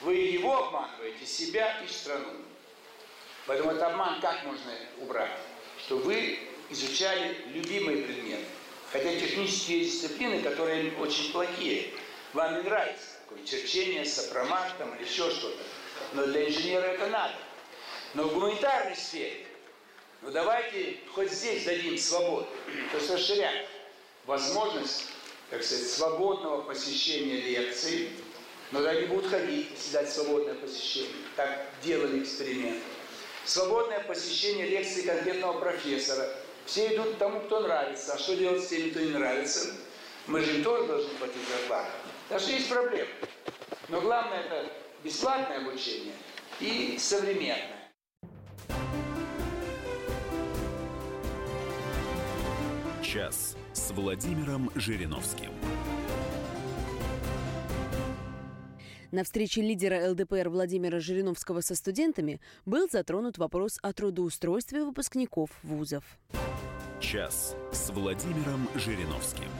Вы 0.00 0.14
его 0.14 0.66
обманываете, 0.66 1.26
себя 1.26 1.80
и 1.84 1.88
страну. 1.88 2.28
Поэтому 3.46 3.70
этот 3.70 3.82
обман 3.82 4.20
как 4.20 4.44
можно 4.44 4.72
убрать? 5.00 5.30
Что 5.78 5.98
вы 5.98 6.38
изучали 6.70 7.36
любимые 7.52 8.04
предметы. 8.04 8.44
Хотя 8.92 9.14
технические 9.14 9.84
дисциплины, 9.84 10.42
которые 10.42 10.92
очень 10.98 11.32
плохие, 11.32 11.90
вам 12.32 12.56
не 12.56 12.62
нравятся. 12.62 13.11
Такое 13.32 13.46
черчение, 13.46 14.04
сопромат 14.04 14.76
там, 14.78 14.94
или 14.94 15.04
еще 15.04 15.30
что-то. 15.30 15.62
Но 16.12 16.26
для 16.26 16.48
инженера 16.48 16.84
это 16.84 17.06
надо. 17.06 17.34
Но 18.14 18.24
в 18.24 18.34
гуманитарной 18.34 18.96
сфере, 18.96 19.46
ну 20.20 20.30
давайте 20.30 20.98
хоть 21.14 21.30
здесь 21.30 21.64
дадим 21.64 21.96
свободу. 21.96 22.46
То 22.90 22.98
есть 22.98 23.10
расширять 23.10 23.66
возможность, 24.26 25.06
так 25.50 25.62
сказать, 25.62 25.88
свободного 25.88 26.62
посещения 26.62 27.40
лекций, 27.40 28.10
но 28.70 28.84
они 28.86 29.06
будут 29.06 29.30
ходить, 29.30 29.70
если 29.70 29.92
дать 29.92 30.12
свободное 30.12 30.54
посещение. 30.54 31.12
Так 31.36 31.66
делали 31.82 32.22
эксперимент. 32.22 32.82
Свободное 33.44 34.00
посещение 34.00 34.68
лекции 34.68 35.02
конкретного 35.02 35.58
профессора. 35.58 36.28
Все 36.66 36.94
идут 36.94 37.14
к 37.14 37.18
тому, 37.18 37.40
кто 37.40 37.60
нравится. 37.60 38.12
А 38.12 38.18
что 38.18 38.36
делать 38.36 38.62
с 38.62 38.68
теми, 38.68 38.90
кто 38.90 39.00
не 39.00 39.10
нравится? 39.10 39.74
Мы 40.26 40.40
же 40.42 40.58
им 40.58 40.64
тоже 40.64 40.86
должны 40.86 41.10
платить 41.14 41.48
зарплату. 41.48 41.90
Так 42.28 42.40
что 42.40 42.52
есть 42.52 42.68
проблемы. 42.68 43.08
Но 43.88 44.00
главное 44.00 44.40
это 44.40 44.72
бесплатное 45.04 45.58
обучение 45.58 46.14
и 46.60 46.96
современное. 46.98 47.90
Час 53.02 53.56
с 53.74 53.90
Владимиром 53.90 54.70
Жириновским. 54.74 55.50
На 59.10 59.24
встрече 59.24 59.60
лидера 59.60 60.10
ЛДПР 60.12 60.48
Владимира 60.48 60.98
Жириновского 60.98 61.60
со 61.60 61.74
студентами 61.74 62.40
был 62.64 62.88
затронут 62.90 63.36
вопрос 63.36 63.78
о 63.82 63.92
трудоустройстве 63.92 64.84
выпускников 64.84 65.50
вузов. 65.62 66.04
Час 66.98 67.54
с 67.72 67.90
Владимиром 67.90 68.66
Жириновским. 68.74 69.50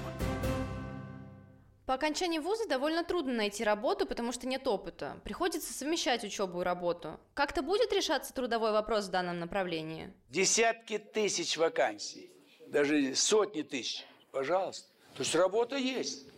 По 1.93 1.97
окончании 1.97 2.39
вуза 2.39 2.67
довольно 2.67 3.05
трудно 3.05 3.35
найти 3.35 3.63
работу, 3.63 4.07
потому 4.07 4.33
что 4.33 4.47
нет 4.47 4.67
опыта. 4.67 5.21
Приходится 5.25 5.75
совмещать 5.75 6.25
учебу 6.25 6.63
и 6.63 6.65
работу. 6.65 7.21
Как-то 7.35 7.61
будет 7.61 7.93
решаться 7.93 8.33
трудовой 8.33 8.73
вопрос 8.73 9.09
в 9.09 9.11
данном 9.11 9.39
направлении? 9.39 10.11
Десятки 10.31 10.97
тысяч 10.97 11.59
вакансий, 11.59 12.31
даже 12.69 13.15
сотни 13.15 13.61
тысяч. 13.61 14.07
Пожалуйста. 14.31 14.89
То 15.17 15.23
есть 15.23 15.35
работа 15.35 15.77
есть. 15.77 16.29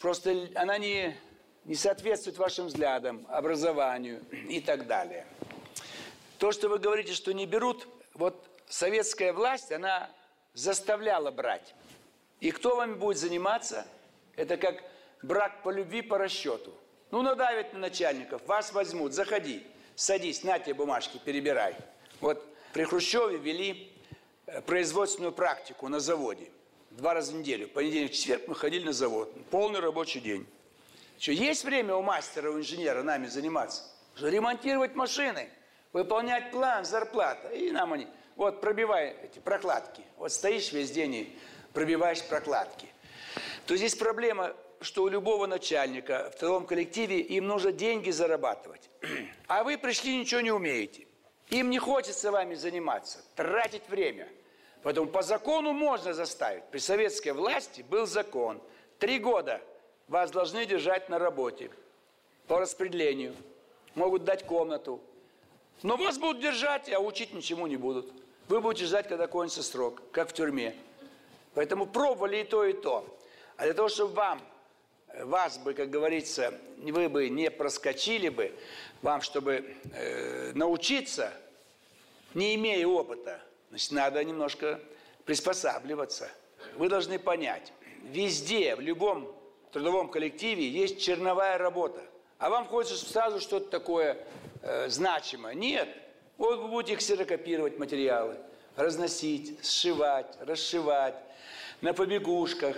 Просто 0.00 0.48
она 0.56 0.78
не, 0.78 1.16
не 1.64 1.76
соответствует 1.76 2.36
вашим 2.36 2.66
взглядам, 2.66 3.28
образованию 3.28 4.20
и 4.48 4.60
так 4.60 4.88
далее. 4.88 5.28
То, 6.38 6.50
что 6.50 6.68
вы 6.68 6.80
говорите, 6.80 7.12
что 7.12 7.32
не 7.32 7.46
берут, 7.46 7.86
вот 8.14 8.50
советская 8.68 9.32
власть, 9.32 9.70
она 9.70 10.10
заставляла 10.54 11.30
брать. 11.30 11.72
И 12.40 12.50
кто 12.50 12.74
вами 12.74 12.94
будет 12.94 13.18
заниматься– 13.18 13.86
это 14.36 14.56
как 14.56 14.82
брак 15.22 15.62
по 15.62 15.70
любви, 15.70 16.02
по 16.02 16.18
расчету. 16.18 16.72
Ну, 17.10 17.22
надавят 17.22 17.72
на 17.72 17.80
начальников, 17.80 18.46
вас 18.46 18.72
возьмут, 18.72 19.12
заходи, 19.12 19.66
садись, 19.96 20.44
на 20.44 20.58
тебе 20.58 20.74
бумажки, 20.74 21.20
перебирай. 21.24 21.74
Вот 22.20 22.44
при 22.72 22.84
Хрущеве 22.84 23.36
ввели 23.38 23.92
э, 24.46 24.60
производственную 24.62 25.32
практику 25.32 25.88
на 25.88 25.98
заводе. 25.98 26.48
Два 26.90 27.14
раза 27.14 27.32
в 27.32 27.36
неделю. 27.36 27.68
Понедельник, 27.68 28.12
четверг 28.12 28.42
мы 28.46 28.54
ходили 28.54 28.86
на 28.86 28.92
завод. 28.92 29.32
Полный 29.50 29.80
рабочий 29.80 30.20
день. 30.20 30.46
Что, 31.18 31.32
есть 31.32 31.64
время 31.64 31.94
у 31.96 32.02
мастера, 32.02 32.50
у 32.50 32.58
инженера 32.58 33.02
нами 33.02 33.26
заниматься? 33.26 33.82
Ремонтировать 34.20 34.94
машины, 34.94 35.48
выполнять 35.92 36.50
план, 36.50 36.84
зарплата. 36.84 37.48
И 37.48 37.70
нам 37.70 37.92
они, 37.92 38.06
вот 38.36 38.60
пробивай 38.60 39.16
эти 39.22 39.38
прокладки. 39.38 40.02
Вот 40.16 40.32
стоишь 40.32 40.72
весь 40.72 40.90
день 40.90 41.14
и 41.14 41.38
пробиваешь 41.72 42.22
прокладки 42.24 42.88
то 43.70 43.76
здесь 43.76 43.94
проблема, 43.94 44.56
что 44.80 45.04
у 45.04 45.08
любого 45.08 45.46
начальника 45.46 46.28
в 46.34 46.38
трудовом 46.40 46.66
коллективе 46.66 47.20
им 47.20 47.46
нужно 47.46 47.70
деньги 47.70 48.10
зарабатывать. 48.10 48.90
А 49.46 49.62
вы 49.62 49.78
пришли, 49.78 50.18
ничего 50.18 50.40
не 50.40 50.50
умеете. 50.50 51.06
Им 51.50 51.70
не 51.70 51.78
хочется 51.78 52.32
вами 52.32 52.56
заниматься, 52.56 53.20
тратить 53.36 53.88
время. 53.88 54.26
Поэтому 54.82 55.06
по 55.06 55.22
закону 55.22 55.72
можно 55.72 56.12
заставить. 56.14 56.64
При 56.72 56.80
советской 56.80 57.30
власти 57.30 57.82
был 57.82 58.08
закон. 58.08 58.60
Три 58.98 59.20
года 59.20 59.60
вас 60.08 60.32
должны 60.32 60.66
держать 60.66 61.08
на 61.08 61.20
работе 61.20 61.70
по 62.48 62.58
распределению. 62.58 63.36
Могут 63.94 64.24
дать 64.24 64.44
комнату. 64.44 65.00
Но 65.84 65.96
вас 65.96 66.18
будут 66.18 66.42
держать, 66.42 66.92
а 66.92 66.98
учить 66.98 67.32
ничему 67.32 67.68
не 67.68 67.76
будут. 67.76 68.12
Вы 68.48 68.60
будете 68.60 68.86
ждать, 68.86 69.06
когда 69.06 69.28
кончится 69.28 69.62
срок, 69.62 70.02
как 70.10 70.30
в 70.30 70.32
тюрьме. 70.32 70.74
Поэтому 71.54 71.86
пробовали 71.86 72.38
и 72.38 72.42
то, 72.42 72.64
и 72.64 72.72
то. 72.72 73.16
А 73.60 73.64
для 73.64 73.74
того, 73.74 73.90
чтобы 73.90 74.14
вам, 74.14 74.40
вас 75.18 75.58
бы, 75.58 75.74
как 75.74 75.90
говорится, 75.90 76.58
вы 76.78 77.10
бы 77.10 77.28
не 77.28 77.50
проскочили 77.50 78.30
бы, 78.30 78.54
вам, 79.02 79.20
чтобы 79.20 79.76
э, 79.92 80.52
научиться, 80.54 81.30
не 82.32 82.54
имея 82.54 82.86
опыта, 82.86 83.38
значит, 83.68 83.92
надо 83.92 84.24
немножко 84.24 84.80
приспосабливаться. 85.26 86.30
Вы 86.76 86.88
должны 86.88 87.18
понять, 87.18 87.74
везде, 88.04 88.76
в 88.76 88.80
любом 88.80 89.30
трудовом 89.72 90.08
коллективе 90.08 90.66
есть 90.66 90.98
черновая 90.98 91.58
работа. 91.58 92.00
А 92.38 92.48
вам 92.48 92.64
хочется 92.64 93.04
сразу 93.04 93.40
что-то 93.40 93.68
такое 93.68 94.26
э, 94.62 94.88
значимое. 94.88 95.52
Нет. 95.52 95.86
Вот 96.38 96.60
вы 96.60 96.68
будете 96.68 96.96
ксерокопировать 96.96 97.78
материалы, 97.78 98.38
разносить, 98.76 99.62
сшивать, 99.62 100.38
расшивать, 100.40 101.16
на 101.80 101.94
побегушках, 101.94 102.76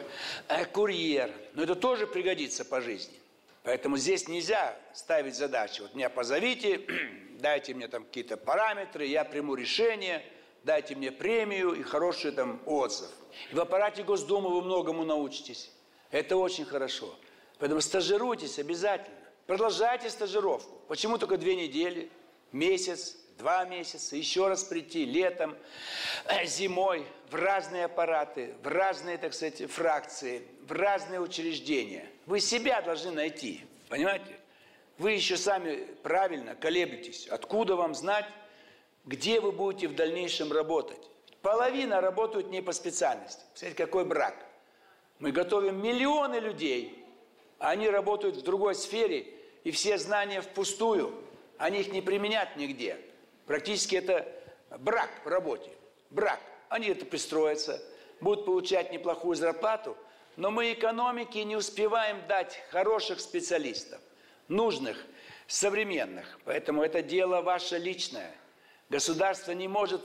э, 0.49 0.65
курьер. 0.67 1.31
Но 1.55 1.63
это 1.63 1.75
тоже 1.75 2.07
пригодится 2.07 2.65
по 2.65 2.81
жизни. 2.81 3.15
Поэтому 3.63 3.97
здесь 3.97 4.29
нельзя 4.29 4.77
ставить 4.93 5.37
задачи. 5.37 5.83
Вот 5.83 5.95
меня 5.95 6.11
позовите, 6.11 6.87
дайте 7.41 7.75
мне 7.75 7.89
там 7.89 8.05
какие-то 8.05 8.37
параметры, 8.37 9.07
я 9.07 9.25
приму 9.25 9.55
решение, 9.55 10.25
дайте 10.65 10.95
мне 10.95 11.13
премию 11.13 11.73
и 11.73 11.83
хороший 11.83 12.33
там 12.33 12.61
отзыв. 12.67 13.11
И 13.51 13.55
в 13.55 13.61
аппарате 13.61 14.03
Госдумы 14.03 14.51
вы 14.51 14.63
многому 14.63 15.05
научитесь. 15.05 15.71
Это 16.11 16.37
очень 16.37 16.65
хорошо. 16.65 17.15
Поэтому 17.59 17.81
стажируйтесь 17.81 18.59
обязательно. 18.59 19.17
Продолжайте 19.47 20.11
стажировку. 20.11 20.81
Почему 20.89 21.19
только 21.19 21.37
две 21.37 21.57
недели, 21.57 22.11
месяц, 22.53 23.17
два 23.43 23.65
месяца, 23.65 24.15
еще 24.15 24.47
раз 24.47 24.63
прийти 24.63 25.05
летом, 25.05 25.57
э, 26.27 26.47
зимой 26.47 27.05
в 27.29 27.35
разные 27.35 27.87
аппараты, 27.87 28.55
в 28.63 28.69
разные, 28.69 29.19
так 29.19 29.35
сказать, 29.35 29.69
фракции, 29.69 30.43
в 30.61 30.71
разные 30.71 31.21
учреждения. 31.21 32.07
Вы 32.27 32.39
себя 32.39 32.81
должны 32.83 33.11
найти, 33.11 33.65
понимаете? 33.89 34.39
Вы 34.97 35.13
еще 35.13 35.37
сами 35.37 35.89
правильно 36.05 36.55
колеблетесь. 36.55 37.27
Откуда 37.27 37.75
вам 37.75 37.97
знать, 37.97 38.27
где 39.07 39.41
вы 39.41 39.51
будете 39.51 39.89
в 39.89 39.97
дальнейшем 39.97 40.53
работать? 40.53 41.01
Половина 41.41 42.01
работают 42.01 42.49
не 42.49 42.63
по 42.63 42.71
специальности. 42.71 43.43
Смотрите, 43.55 43.85
какой 43.85 44.05
брак. 44.05 44.37
Мы 45.19 45.33
готовим 45.33 45.83
миллионы 45.83 46.37
людей, 46.37 47.05
а 47.59 47.71
они 47.71 47.89
работают 47.89 48.37
в 48.37 48.43
другой 48.43 48.77
сфере, 48.77 49.27
и 49.65 49.73
все 49.73 49.99
знания 49.99 50.41
впустую. 50.41 51.13
Они 51.59 51.81
их 51.81 51.93
не 51.93 52.03
применят 52.03 52.57
нигде. 52.57 53.01
Практически 53.47 53.97
это 53.97 54.27
брак 54.79 55.11
в 55.25 55.29
работе. 55.29 55.71
Брак. 56.11 56.41
Они 56.69 56.89
это 56.89 57.05
пристроятся, 57.05 57.83
будут 58.21 58.47
получать 58.47 58.93
неплохую 58.93 59.37
зарплату, 59.37 59.97
но 60.37 60.51
мы 60.51 60.73
экономике 60.73 61.45
не 61.45 61.57
успеваем 61.57 62.27
дать 62.27 62.63
хороших 62.71 63.21
специалистов, 63.21 64.01
нужных, 64.49 65.05
современных. 65.47 66.39
Поэтому 66.45 66.83
это 66.83 67.03
дело 67.03 67.43
ваше 67.43 67.77
личное. 67.77 68.35
Государство 68.89 69.53
не 69.53 69.69
может 69.69 70.03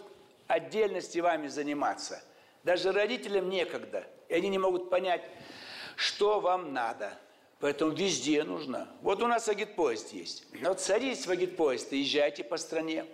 отдельности 0.47 1.19
вами 1.19 1.47
заниматься. 1.47 2.21
Даже 2.63 2.91
родителям 2.91 3.49
некогда. 3.49 4.05
И 4.27 4.33
они 4.33 4.49
не 4.49 4.57
могут 4.57 4.89
понять, 4.89 5.23
что 5.95 6.41
вам 6.41 6.73
надо. 6.73 7.13
Поэтому 7.59 7.91
везде 7.91 8.43
нужно. 8.43 8.87
Вот 9.01 9.23
у 9.23 9.27
нас 9.27 9.47
агитпоезд 9.47 10.11
есть. 10.11 10.45
Вот 10.61 10.81
садитесь 10.81 11.25
в 11.25 11.31
агитпоезд 11.31 11.93
и 11.93 11.99
езжайте 11.99 12.43
по 12.43 12.57
стране 12.57 13.05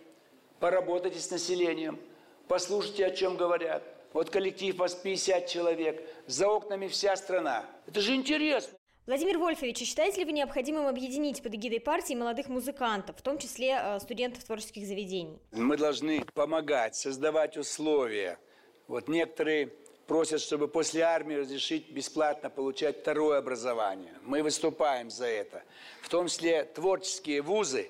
поработайте 0.64 1.20
с 1.20 1.30
населением, 1.30 2.00
послушайте, 2.48 3.06
о 3.06 3.12
чем 3.12 3.36
говорят. 3.36 3.84
Вот 4.14 4.30
коллектив 4.30 4.78
вас 4.78 4.96
50 4.96 5.46
человек, 5.46 6.02
за 6.26 6.48
окнами 6.48 6.88
вся 6.88 7.18
страна. 7.18 7.66
Это 7.86 8.00
же 8.00 8.16
интересно. 8.16 8.78
Владимир 9.06 9.40
Вольфович, 9.40 9.80
считаете 9.80 10.20
ли 10.20 10.26
вы 10.26 10.32
необходимым 10.32 10.88
объединить 10.88 11.44
под 11.44 11.56
эгидой 11.56 11.82
партии 11.82 12.14
молодых 12.14 12.48
музыкантов, 12.48 13.18
в 13.18 13.22
том 13.22 13.40
числе 13.40 13.78
э, 13.78 14.00
студентов 14.00 14.46
творческих 14.46 14.88
заведений? 14.88 15.38
Мы 15.52 15.76
должны 15.76 16.24
помогать, 16.34 16.96
создавать 16.96 17.58
условия. 17.58 18.40
Вот 18.88 19.10
некоторые 19.10 19.70
просят, 20.08 20.40
чтобы 20.40 20.70
после 20.70 21.02
армии 21.02 21.36
разрешить 21.36 21.92
бесплатно 21.92 22.50
получать 22.50 23.02
второе 23.02 23.40
образование. 23.40 24.14
Мы 24.22 24.42
выступаем 24.42 25.10
за 25.10 25.26
это. 25.26 25.64
В 26.02 26.08
том 26.08 26.28
числе 26.30 26.64
творческие 26.64 27.42
вузы 27.42 27.90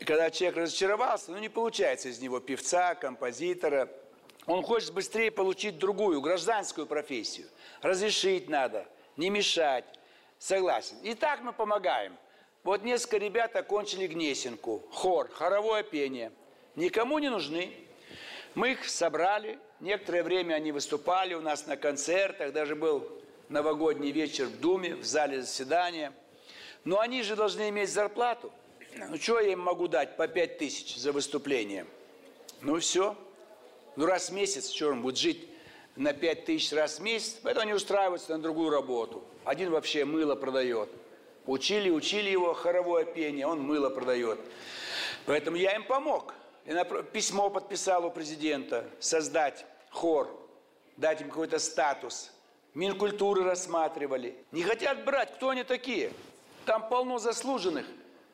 и 0.00 0.04
когда 0.04 0.30
человек 0.30 0.56
разочаровался, 0.56 1.30
ну 1.30 1.38
не 1.38 1.50
получается 1.50 2.08
из 2.08 2.20
него 2.20 2.40
певца, 2.40 2.94
композитора, 2.94 3.90
он 4.46 4.62
хочет 4.62 4.94
быстрее 4.94 5.30
получить 5.30 5.78
другую, 5.78 6.22
гражданскую 6.22 6.86
профессию. 6.86 7.46
Разрешить 7.82 8.48
надо, 8.48 8.86
не 9.18 9.28
мешать. 9.28 9.84
Согласен. 10.38 10.96
И 11.02 11.12
так 11.12 11.42
мы 11.42 11.52
помогаем. 11.52 12.16
Вот 12.62 12.82
несколько 12.82 13.18
ребят 13.18 13.54
окончили 13.56 14.06
Гнесинку, 14.06 14.82
хор, 14.90 15.30
хоровое 15.30 15.82
пение. 15.82 16.32
Никому 16.76 17.18
не 17.18 17.28
нужны. 17.28 17.70
Мы 18.54 18.72
их 18.72 18.88
собрали, 18.88 19.58
некоторое 19.80 20.22
время 20.22 20.54
они 20.54 20.72
выступали 20.72 21.34
у 21.34 21.42
нас 21.42 21.66
на 21.66 21.76
концертах, 21.76 22.54
даже 22.54 22.74
был 22.74 23.06
новогодний 23.50 24.12
вечер 24.12 24.46
в 24.46 24.60
Думе, 24.60 24.94
в 24.94 25.04
зале 25.04 25.42
заседания. 25.42 26.14
Но 26.84 27.00
они 27.00 27.22
же 27.22 27.36
должны 27.36 27.68
иметь 27.68 27.90
зарплату. 27.90 28.50
Ну, 28.96 29.16
что 29.16 29.40
я 29.40 29.52
им 29.52 29.60
могу 29.60 29.88
дать 29.88 30.16
по 30.16 30.28
5 30.28 30.58
тысяч 30.58 30.96
за 30.96 31.12
выступление? 31.12 31.86
Ну, 32.60 32.78
все. 32.78 33.16
Ну, 33.96 34.06
раз 34.06 34.30
в 34.30 34.32
месяц, 34.32 34.70
что 34.70 34.88
он 34.88 35.02
будет 35.02 35.18
жить 35.18 35.48
на 35.96 36.12
5 36.12 36.44
тысяч 36.44 36.72
раз 36.72 36.98
в 36.98 37.02
месяц? 37.02 37.38
Поэтому 37.42 37.62
они 37.64 37.72
устраиваются 37.72 38.32
на 38.36 38.42
другую 38.42 38.70
работу. 38.70 39.22
Один 39.44 39.70
вообще 39.70 40.04
мыло 40.04 40.34
продает. 40.34 40.88
Учили, 41.46 41.90
учили 41.90 42.30
его 42.30 42.52
хоровое 42.52 43.04
пение, 43.04 43.46
он 43.46 43.60
мыло 43.60 43.90
продает. 43.90 44.38
Поэтому 45.26 45.56
я 45.56 45.74
им 45.74 45.84
помог. 45.84 46.34
Я 46.66 46.84
письмо 46.84 47.50
подписал 47.50 48.04
у 48.04 48.10
президента 48.10 48.88
создать 49.00 49.64
хор, 49.90 50.28
дать 50.96 51.20
им 51.20 51.28
какой-то 51.28 51.58
статус. 51.58 52.30
Минкультуры 52.74 53.42
рассматривали. 53.42 54.36
Не 54.52 54.62
хотят 54.62 55.04
брать, 55.04 55.34
кто 55.34 55.48
они 55.48 55.64
такие? 55.64 56.12
Там 56.66 56.88
полно 56.88 57.18
заслуженных. 57.18 57.86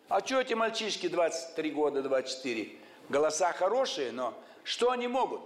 А 0.09 0.25
что 0.25 0.41
эти 0.41 0.55
мальчишки 0.55 1.09
23 1.09 1.71
года, 1.73 2.01
24? 2.01 2.69
Голоса 3.09 3.53
хорошие, 3.53 4.13
но 4.13 4.35
что 4.63 4.93
они 4.93 5.09
могут? 5.09 5.41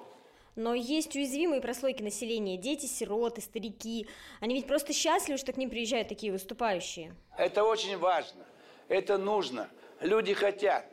Но 0.55 0.75
есть 0.75 1.16
уязвимые 1.16 1.62
прослойки 1.62 2.03
населения, 2.03 2.59
дети, 2.59 2.85
сироты, 2.85 3.40
старики. 3.40 4.07
Они 4.40 4.55
ведь 4.55 4.66
просто 4.66 4.92
счастливы, 4.92 5.38
что 5.38 5.55
к 5.55 5.57
ним 5.57 5.70
приезжают 5.70 6.09
такие 6.09 6.31
выступающие. 6.31 7.14
Это 7.38 7.64
очень 7.64 7.96
важно. 7.96 8.44
Это 8.88 9.16
нужно. 9.16 9.70
Люди 10.01 10.35
хотят. 10.35 10.85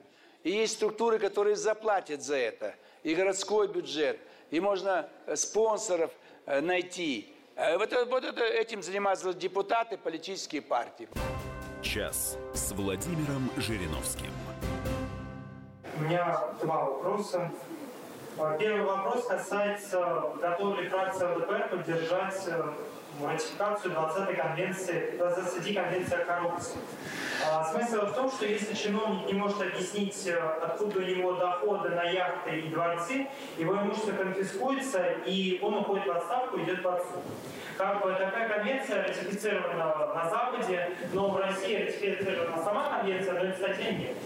И 0.43 0.51
есть 0.51 0.73
структуры, 0.73 1.19
которые 1.19 1.57
заплатят 1.57 2.21
за 2.21 2.37
это. 2.37 2.75
И 3.03 3.15
городской 3.15 3.67
бюджет, 3.67 4.17
и 4.49 4.61
можно 4.61 5.09
э, 5.25 5.35
спонсоров 5.35 6.11
э, 6.45 6.61
найти. 6.61 7.33
Э, 7.55 7.77
вот, 7.77 7.91
вот 8.07 8.23
это, 8.23 8.43
этим 8.43 8.81
занимаются 8.81 9.33
депутаты, 9.33 9.97
политические 9.97 10.61
партии. 10.61 11.09
Час 11.87 12.37
с 12.53 12.73
Владимиром 12.73 13.49
Жириновским. 13.55 14.29
У 15.97 16.03
меня 16.03 16.37
два 16.61 16.83
вопроса. 16.83 17.49
Первый 18.59 18.83
вопрос 18.83 19.25
касается, 19.25 20.23
готова 20.41 20.81
ли 20.81 20.89
фракция 20.89 21.33
ЛДПР 21.33 21.69
поддержать 21.71 22.49
ратификацию 23.25 23.93
20-й 23.93 24.35
конвенции, 24.35 25.11
20 25.17 25.75
конвенции 25.75 26.21
о 26.21 26.25
коррупции. 26.25 26.77
А, 27.45 27.63
смысл 27.63 28.05
в 28.05 28.13
том, 28.13 28.31
что 28.31 28.45
если 28.45 28.73
чиновник 28.73 29.27
не 29.27 29.33
может 29.33 29.61
объяснить, 29.61 30.27
э, 30.27 30.37
откуда 30.37 30.99
у 30.99 31.01
него 31.03 31.33
доходы 31.33 31.89
на 31.89 32.03
яхты 32.03 32.59
и 32.59 32.69
дворцы, 32.69 33.27
его 33.57 33.75
имущество 33.75 34.11
конфискуется, 34.13 35.03
и 35.25 35.59
он 35.61 35.75
уходит 35.75 36.07
в 36.07 36.11
отставку, 36.11 36.59
идет 36.59 36.83
под 36.83 37.01
суд. 37.03 37.23
Как 37.77 38.01
бы 38.03 38.11
такая 38.13 38.49
конвенция 38.49 39.03
ратифицирована 39.03 40.13
на 40.13 40.29
Западе, 40.29 40.91
но 41.13 41.29
в 41.29 41.37
России 41.37 41.75
ратифицирована 41.75 42.63
сама 42.63 42.89
конвенция, 42.89 43.33
но 43.33 43.39
этой 43.39 43.55
статьи 43.55 43.95
нет. 43.95 44.17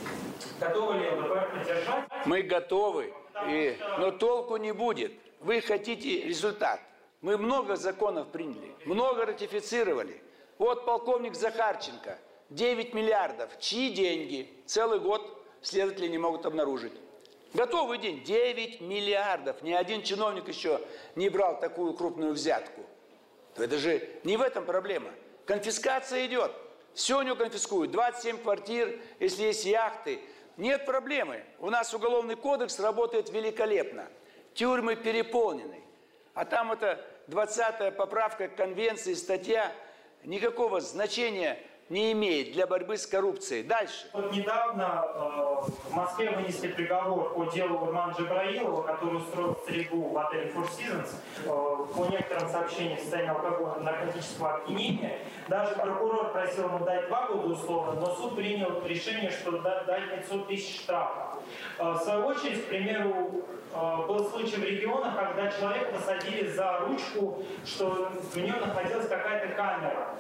Готовы 0.60 1.00
ли 1.00 1.10
ЛДПР 1.10 1.50
поддержать? 1.52 2.06
Мы 2.26 2.42
готовы, 2.44 3.14
и... 3.48 3.78
но 3.98 4.12
толку 4.12 4.58
не 4.58 4.72
будет. 4.72 5.12
Вы 5.42 5.60
хотите 5.62 6.22
результат. 6.22 6.80
Мы 7.22 7.38
много 7.38 7.76
законов 7.76 8.30
приняли, 8.30 8.76
много 8.86 9.26
ратифицировали. 9.26 10.22
Вот 10.58 10.86
полковник 10.86 11.36
Захарченко, 11.36 12.18
9 12.50 12.94
миллиардов. 12.94 13.50
Чьи 13.60 13.92
деньги? 13.94 14.50
Целый 14.66 15.00
год 15.00 15.44
следователи 15.62 16.08
не 16.08 16.18
могут 16.18 16.46
обнаружить. 16.46 16.94
Готовый 17.54 17.98
день. 17.98 18.24
9 18.24 18.82
миллиардов. 18.82 19.62
Ни 19.62 19.72
один 19.72 20.04
чиновник 20.04 20.48
еще 20.48 20.82
не 21.16 21.30
брал 21.30 21.60
такую 21.60 21.94
крупную 21.94 22.34
взятку. 22.34 22.82
Это 23.56 23.78
же 23.78 24.08
не 24.24 24.38
в 24.38 24.42
этом 24.42 24.66
проблема. 24.66 25.10
Конфискация 25.46 26.26
идет. 26.26 26.52
Все 26.94 27.20
у 27.20 27.22
него 27.22 27.36
конфискуют. 27.36 27.92
27 27.92 28.38
квартир, 28.38 29.00
если 29.20 29.44
есть 29.44 29.66
яхты. 29.66 30.20
Нет 30.58 30.86
проблемы. 30.86 31.44
У 31.60 31.70
нас 31.70 31.94
уголовный 31.94 32.36
кодекс 32.36 32.80
работает 32.80 33.30
великолепно. 33.30 34.08
Тюрьмы 34.54 34.96
переполнены. 34.96 35.82
А 36.34 36.46
там 36.46 36.72
это 36.72 37.00
20-я 37.28 37.91
поправка 37.91 38.48
конвенции, 38.48 39.13
статья, 39.13 39.72
никакого 40.24 40.82
значения 40.82 41.60
не 41.92 42.14
имеет 42.14 42.54
для 42.54 42.66
борьбы 42.66 42.98
с 42.98 43.06
коррупцией. 43.06 43.64
Дальше. 43.64 44.08
Вот 44.14 44.32
недавно 44.32 45.06
э, 45.14 45.90
в 45.90 45.94
Москве 45.94 46.32
вынесли 46.32 46.70
приговор 46.70 47.34
по 47.34 47.46
делу 47.52 47.80
Урмана 47.80 48.14
Джабраилова, 48.14 48.84
который 48.84 49.18
устроил 49.18 49.58
стрельбу 49.64 50.08
в 50.08 50.18
отеле 50.18 50.54
Four 50.56 50.70
Seasons 50.70 51.10
э, 51.44 51.94
по 51.94 52.06
некоторым 52.10 52.50
сообщениям 52.50 52.98
в 52.98 53.02
состоянии 53.02 53.32
алкогольного 53.32 53.80
наркотического 53.80 54.56
опьянения. 54.56 55.20
Даже 55.50 55.76
прокурор 55.76 56.32
просил 56.32 56.70
ему 56.70 56.86
дать 56.86 57.10
два 57.10 57.28
года 57.28 57.48
условно, 57.48 58.00
но 58.00 58.16
суд 58.16 58.38
принял 58.38 58.86
решение, 58.86 59.30
что 59.30 59.52
дать 59.60 59.86
500 60.16 60.48
тысяч 60.48 60.82
штрафа. 60.84 61.40
Э, 61.78 61.92
в 61.92 61.98
свою 61.98 62.26
очередь, 62.28 62.66
к 62.66 62.70
примеру, 62.70 63.44
был 63.74 64.30
случай 64.30 64.58
в 64.58 64.64
регионах, 64.66 65.16
когда 65.18 65.50
человека 65.50 65.92
посадили 65.94 66.46
за 66.50 66.80
ручку, 66.80 67.42
что 67.66 68.12
в 68.34 68.38
нем 68.38 68.60
находилась 68.60 69.08
какая-то 69.08 69.56
камера 69.56 70.18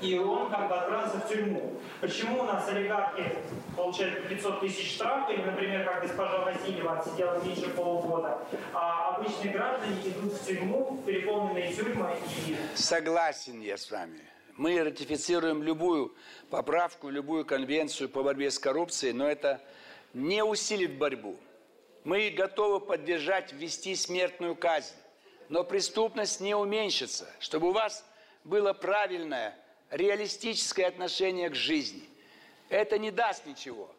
и 0.00 0.18
он 0.18 0.50
как 0.50 0.68
бы 0.68 0.74
отправился 0.74 1.18
в 1.18 1.28
тюрьму. 1.28 1.74
Почему 2.00 2.40
у 2.40 2.44
нас 2.44 2.68
олигархи 2.68 3.36
получают 3.76 4.28
500 4.28 4.60
тысяч 4.60 4.94
штраф, 4.94 5.28
или, 5.30 5.42
например, 5.42 5.84
как 5.84 6.02
госпожа 6.02 6.38
Васильева 6.44 6.98
отсидела 6.98 7.42
меньше 7.44 7.68
полугода, 7.70 8.38
а 8.72 9.16
обычные 9.16 9.52
граждане 9.52 9.96
идут 10.04 10.32
в 10.32 10.46
тюрьму, 10.46 11.00
в 11.02 11.04
переполненные 11.04 11.72
тюрьмы 11.72 12.16
и... 12.46 12.56
Согласен 12.74 13.60
я 13.60 13.76
с 13.76 13.90
вами. 13.90 14.20
Мы 14.56 14.82
ратифицируем 14.82 15.62
любую 15.62 16.14
поправку, 16.50 17.08
любую 17.08 17.44
конвенцию 17.44 18.08
по 18.08 18.22
борьбе 18.22 18.50
с 18.50 18.58
коррупцией, 18.58 19.12
но 19.12 19.28
это 19.28 19.60
не 20.12 20.42
усилит 20.42 20.98
борьбу. 20.98 21.36
Мы 22.04 22.30
готовы 22.30 22.80
поддержать, 22.80 23.52
ввести 23.52 23.94
смертную 23.94 24.56
казнь, 24.56 24.94
но 25.48 25.64
преступность 25.64 26.40
не 26.40 26.54
уменьшится, 26.54 27.28
чтобы 27.38 27.68
у 27.68 27.72
вас 27.72 28.04
было 28.44 28.72
правильное, 28.72 29.56
реалистическое 29.90 30.86
отношение 30.86 31.50
к 31.50 31.54
жизни. 31.54 32.08
Это 32.68 32.98
не 32.98 33.10
даст 33.10 33.46
ничего. 33.46 33.90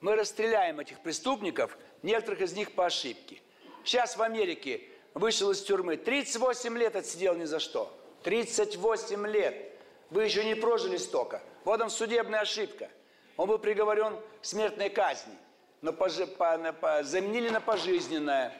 Мы 0.00 0.16
расстреляем 0.16 0.80
этих 0.80 1.00
преступников, 1.00 1.76
некоторых 2.02 2.40
из 2.40 2.52
них 2.54 2.72
по 2.72 2.86
ошибке. 2.86 3.40
Сейчас 3.84 4.16
в 4.16 4.22
Америке 4.22 4.82
вышел 5.14 5.50
из 5.50 5.62
тюрьмы, 5.62 5.96
38 5.96 6.78
лет 6.78 6.96
отсидел 6.96 7.34
ни 7.34 7.44
за 7.44 7.58
что. 7.58 7.92
38 8.22 9.26
лет. 9.26 9.72
Вы 10.10 10.24
еще 10.24 10.44
не 10.44 10.54
прожили 10.54 10.96
столько. 10.96 11.42
Вот 11.64 11.80
он 11.80 11.90
судебная 11.90 12.40
ошибка. 12.40 12.90
Он 13.36 13.48
был 13.48 13.58
приговорен 13.58 14.16
к 14.40 14.44
смертной 14.44 14.90
казни, 14.90 15.34
но 15.80 15.92
пожи, 15.92 16.26
по, 16.26 16.56
на, 16.58 16.72
по, 16.72 17.02
заменили 17.02 17.48
на 17.48 17.60
пожизненное. 17.60 18.52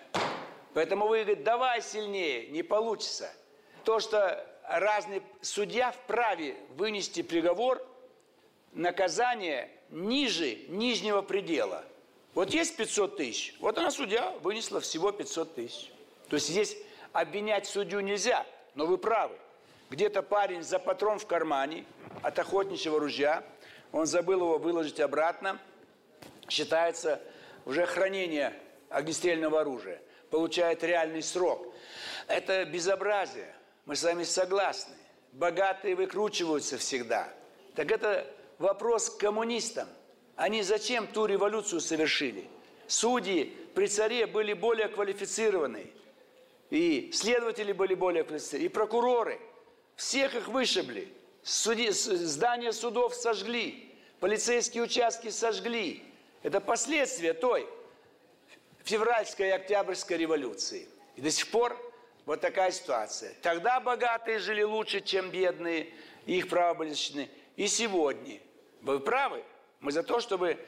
Поэтому 0.74 1.06
вы 1.06 1.22
говорите, 1.22 1.42
давай 1.42 1.82
сильнее, 1.82 2.48
не 2.48 2.62
получится. 2.62 3.30
То, 3.84 4.00
что 4.00 4.44
разный 4.68 5.22
судья 5.40 5.92
вправе 5.92 6.56
вынести 6.76 7.22
приговор, 7.22 7.82
наказание 8.72 9.70
ниже 9.90 10.58
нижнего 10.68 11.22
предела. 11.22 11.84
Вот 12.34 12.50
есть 12.50 12.76
500 12.76 13.16
тысяч, 13.16 13.54
вот 13.60 13.76
она 13.76 13.90
судья 13.90 14.30
вынесла 14.42 14.80
всего 14.80 15.12
500 15.12 15.54
тысяч. 15.54 15.90
То 16.28 16.36
есть 16.36 16.48
здесь 16.48 16.76
обвинять 17.12 17.66
судью 17.66 18.00
нельзя, 18.00 18.46
но 18.74 18.86
вы 18.86 18.96
правы. 18.96 19.36
Где-то 19.90 20.22
парень 20.22 20.62
за 20.62 20.78
патрон 20.78 21.18
в 21.18 21.26
кармане 21.26 21.84
от 22.22 22.38
охотничьего 22.38 22.98
ружья, 22.98 23.44
он 23.92 24.06
забыл 24.06 24.40
его 24.40 24.56
выложить 24.56 25.00
обратно, 25.00 25.58
считается 26.48 27.20
уже 27.66 27.84
хранение 27.84 28.54
огнестрельного 28.88 29.60
оружия, 29.60 30.00
получает 30.30 30.82
реальный 30.82 31.22
срок. 31.22 31.74
Это 32.26 32.64
безобразие. 32.64 33.54
Мы 33.84 33.96
с 33.96 34.04
вами 34.04 34.22
согласны. 34.22 34.94
Богатые 35.32 35.94
выкручиваются 35.96 36.78
всегда. 36.78 37.32
Так 37.74 37.90
это 37.90 38.26
вопрос 38.58 39.10
к 39.10 39.18
коммунистам. 39.18 39.88
Они 40.36 40.62
зачем 40.62 41.06
ту 41.06 41.26
революцию 41.26 41.80
совершили? 41.80 42.48
Судьи 42.86 43.44
при 43.74 43.86
царе 43.86 44.26
были 44.26 44.52
более 44.52 44.88
квалифицированы. 44.88 45.90
И 46.70 47.10
следователи 47.12 47.72
были 47.72 47.94
более 47.94 48.24
квалифицированы. 48.24 48.66
И 48.66 48.68
прокуроры. 48.68 49.40
Всех 49.96 50.34
их 50.34 50.48
вышибли. 50.48 51.12
Суди, 51.42 51.90
здания 51.90 52.72
судов 52.72 53.14
сожгли. 53.14 53.94
Полицейские 54.20 54.84
участки 54.84 55.30
сожгли. 55.30 56.04
Это 56.42 56.60
последствия 56.60 57.34
той 57.34 57.68
февральской 58.84 59.48
и 59.48 59.50
октябрьской 59.50 60.16
революции. 60.16 60.88
И 61.16 61.20
до 61.20 61.30
сих 61.30 61.50
пор 61.50 61.76
вот 62.24 62.40
такая 62.40 62.70
ситуация. 62.70 63.34
Тогда 63.42 63.80
богатые 63.80 64.38
жили 64.38 64.62
лучше, 64.62 65.00
чем 65.00 65.30
бедные, 65.30 65.92
их 66.26 66.48
права 66.48 66.74
были 66.74 66.90
защищены. 66.90 67.28
И 67.56 67.66
сегодня. 67.66 68.40
Вы 68.80 69.00
правы? 69.00 69.42
Мы 69.80 69.90
за 69.90 70.02
то, 70.02 70.20
чтобы 70.20 70.58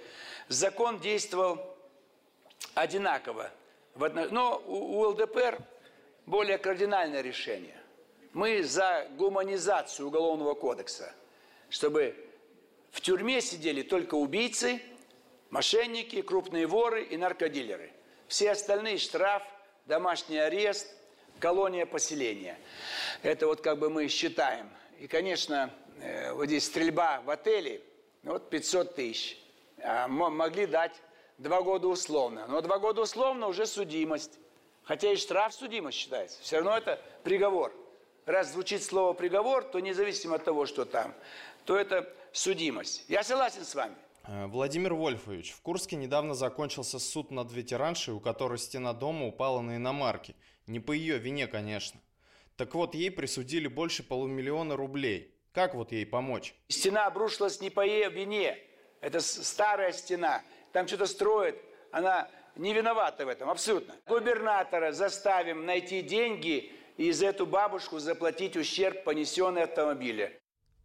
закон 0.48 0.98
действовал 0.98 1.76
одинаково. 2.74 3.50
Но 3.94 4.62
у 4.66 5.00
ЛДПР 5.02 5.60
более 6.26 6.58
кардинальное 6.58 7.20
решение. 7.20 7.80
Мы 8.32 8.64
за 8.64 9.06
гуманизацию 9.16 10.08
Уголовного 10.08 10.54
кодекса, 10.54 11.14
чтобы 11.70 12.16
в 12.90 13.00
тюрьме 13.00 13.40
сидели 13.40 13.82
только 13.82 14.16
убийцы, 14.16 14.82
мошенники, 15.50 16.20
крупные 16.22 16.66
воры 16.66 17.04
и 17.04 17.16
наркодилеры. 17.16 17.92
Все 18.26 18.50
остальные 18.50 18.98
штраф, 18.98 19.44
домашний 19.86 20.38
арест– 20.38 20.92
колония 21.38 21.86
поселения. 21.86 22.58
Это 23.22 23.46
вот 23.46 23.60
как 23.60 23.78
бы 23.78 23.90
мы 23.90 24.08
считаем. 24.08 24.68
И, 24.98 25.06
конечно, 25.06 25.70
э, 26.00 26.32
вот 26.32 26.46
здесь 26.46 26.66
стрельба 26.66 27.20
в 27.22 27.30
отеле, 27.30 27.82
вот 28.22 28.50
500 28.50 28.94
тысяч. 28.94 29.38
А 29.82 30.08
могли 30.08 30.66
дать 30.66 30.92
два 31.38 31.62
года 31.62 31.88
условно. 31.88 32.46
Но 32.48 32.60
два 32.60 32.78
года 32.78 33.02
условно 33.02 33.48
уже 33.48 33.66
судимость. 33.66 34.38
Хотя 34.84 35.12
и 35.12 35.16
штраф 35.16 35.54
судимость 35.54 35.98
считается. 35.98 36.40
Все 36.42 36.56
равно 36.56 36.76
это 36.76 37.00
приговор. 37.22 37.72
раз 38.26 38.52
звучит 38.52 38.82
слово 38.82 39.12
приговор, 39.12 39.64
то 39.64 39.80
независимо 39.80 40.36
от 40.36 40.44
того, 40.44 40.66
что 40.66 40.84
там, 40.84 41.14
то 41.64 41.76
это 41.76 42.10
судимость. 42.32 43.04
Я 43.08 43.22
согласен 43.22 43.64
с 43.64 43.74
вами. 43.74 43.94
Э, 44.26 44.46
Владимир 44.46 44.94
Вольфович, 44.94 45.52
в 45.52 45.60
Курске 45.60 45.96
недавно 45.96 46.34
закончился 46.34 46.98
суд 46.98 47.30
над 47.30 47.52
ветераншей, 47.52 48.14
у 48.14 48.20
которой 48.20 48.58
стена 48.58 48.92
дома 48.92 49.26
упала 49.26 49.60
на 49.60 49.76
иномарке. 49.76 50.34
Не 50.66 50.80
по 50.80 50.92
ее 50.92 51.18
вине, 51.18 51.46
конечно. 51.46 52.00
Так 52.56 52.74
вот, 52.74 52.94
ей 52.94 53.10
присудили 53.10 53.66
больше 53.66 54.02
полумиллиона 54.02 54.76
рублей. 54.76 55.34
Как 55.52 55.74
вот 55.74 55.92
ей 55.92 56.06
помочь? 56.06 56.54
Стена 56.68 57.06
обрушилась 57.06 57.60
не 57.60 57.70
по 57.70 57.84
ее 57.84 58.10
вине. 58.10 58.58
Это 59.00 59.20
старая 59.20 59.92
стена. 59.92 60.42
Там 60.72 60.88
что-то 60.88 61.06
строят. 61.06 61.56
Она 61.92 62.30
не 62.56 62.72
виновата 62.72 63.26
в 63.26 63.28
этом, 63.28 63.50
абсолютно. 63.50 63.94
Губернатора 64.06 64.92
заставим 64.92 65.66
найти 65.66 66.02
деньги 66.02 66.72
и 66.96 67.12
за 67.12 67.26
эту 67.26 67.46
бабушку 67.46 67.98
заплатить 67.98 68.56
ущерб, 68.56 69.04
понесенный 69.04 69.64
автомобиля. 69.64 70.32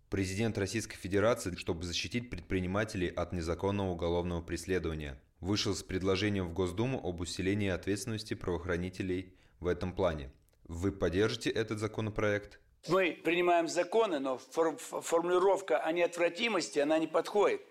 Президент 0.09 0.57
Российской 0.57 0.97
Федерации, 0.97 1.55
чтобы 1.55 1.83
защитить 1.83 2.29
предпринимателей 2.29 3.07
от 3.07 3.31
незаконного 3.31 3.91
уголовного 3.91 4.41
преследования, 4.41 5.21
вышел 5.39 5.75
с 5.75 5.83
предложением 5.83 6.49
в 6.49 6.53
Госдуму 6.53 6.99
об 7.03 7.21
усилении 7.21 7.69
ответственности 7.69 8.33
правоохранителей 8.33 9.35
в 9.59 9.67
этом 9.67 9.93
плане. 9.93 10.31
Вы 10.65 10.91
поддержите 10.91 11.49
этот 11.49 11.79
законопроект? 11.79 12.59
Мы 12.87 13.19
принимаем 13.23 13.67
законы, 13.67 14.19
но 14.19 14.37
формулировка 14.37 15.79
о 15.79 15.91
неотвратимости, 15.91 16.79
она 16.79 16.97
не 16.99 17.07
подходит. 17.07 17.61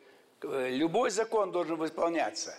Любой 0.43 1.11
закон 1.11 1.51
должен 1.51 1.77
выполняться. 1.77 2.55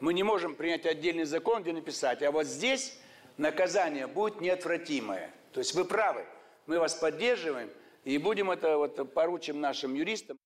Мы 0.00 0.12
не 0.12 0.22
можем 0.22 0.54
принять 0.54 0.84
отдельный 0.86 1.24
закон, 1.24 1.62
где 1.62 1.72
написать, 1.72 2.22
а 2.22 2.30
вот 2.30 2.46
здесь 2.46 2.98
наказание 3.38 4.06
будет 4.06 4.40
неотвратимое. 4.40 5.30
То 5.52 5.60
есть 5.60 5.74
вы 5.74 5.84
правы, 5.84 6.24
мы 6.66 6.78
вас 6.78 6.94
поддерживаем– 6.94 7.70
и 8.06 8.18
будем 8.18 8.52
это 8.52 8.78
вот 8.78 9.12
поручим 9.12 9.60
нашим 9.60 9.94
юристам. 9.94 10.38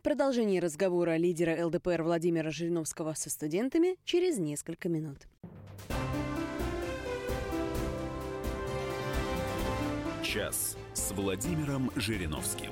Продолжение 0.00 0.60
разговора 0.60 1.16
лидера 1.16 1.66
ЛДПР 1.66 2.02
Владимира 2.02 2.50
Жириновского 2.50 3.14
со 3.14 3.28
студентами 3.28 3.96
через 4.04 4.38
несколько 4.38 4.88
минут. 4.88 5.18
Час 10.32 10.76
с 10.94 11.10
Владимиром 11.10 11.90
Жириновским. 11.96 12.70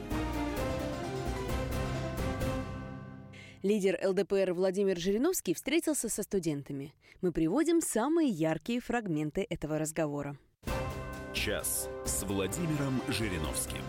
Лидер 3.65 3.99
ЛДПР 4.01 4.53
Владимир 4.53 4.97
Жириновский 4.97 5.55
встретился 5.55 6.09
со 6.09 6.23
студентами. 6.23 6.95
Мы 7.21 7.33
приводим 7.33 7.81
самые 7.81 8.29
яркие 8.29 8.79
фрагменты 8.81 9.45
этого 9.51 9.77
разговора. 9.77 10.39
Час 11.35 11.89
с 12.05 12.23
Владимиром 12.23 13.03
Жириновским. 13.09 13.83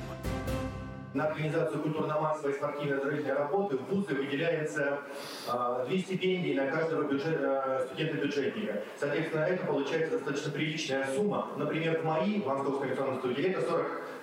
На 1.11 1.25
организацию 1.25 1.81
культурно-массовой 1.81 2.53
спортивно-оздоровительной 2.53 3.33
работы 3.33 3.77
в 3.77 3.85
ВУЗы 3.85 4.13
выделяется 4.13 4.99
э, 5.47 5.85
две 5.87 5.97
стипендии 5.97 6.53
на 6.53 6.67
каждого 6.67 7.03
бюджет, 7.09 7.35
э, 7.39 7.87
студента-бюджетника. 7.87 8.83
Соответственно, 8.99 9.41
это 9.45 9.65
получается 9.65 10.11
достаточно 10.11 10.51
приличная 10.51 11.07
сумма. 11.15 11.47
Например, 11.57 11.99
в 11.99 12.05
МАИ, 12.05 12.41
в 12.41 12.45
Московской 12.45 12.89
авиационной 12.89 13.17
студии, 13.17 13.43
это 13.45 13.61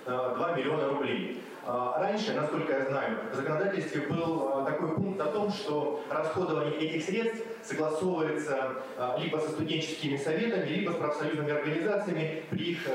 42 0.05 0.53
миллиона 0.53 0.87
рублей. 0.87 1.43
А, 1.69 1.99
раньше, 1.99 2.31
насколько 2.33 2.71
я 2.71 2.85
знаю, 2.85 3.17
в 3.29 3.35
законодательстве 3.35 4.03
был 4.03 4.53
а, 4.53 4.63
такой 4.63 4.95
пункт 4.95 5.19
о 5.19 5.25
том, 5.25 5.51
что 5.51 6.01
расходование 6.09 6.79
этих 6.79 7.03
средств 7.03 7.45
согласовывается 7.61 8.75
а, 8.97 9.17
либо 9.19 9.35
со 9.35 9.49
студенческими 9.49 10.15
советами, 10.15 10.65
либо 10.65 10.91
с 10.91 10.95
профсоюзными 10.95 11.51
организациями 11.51 12.43
при 12.49 12.71
их 12.71 12.87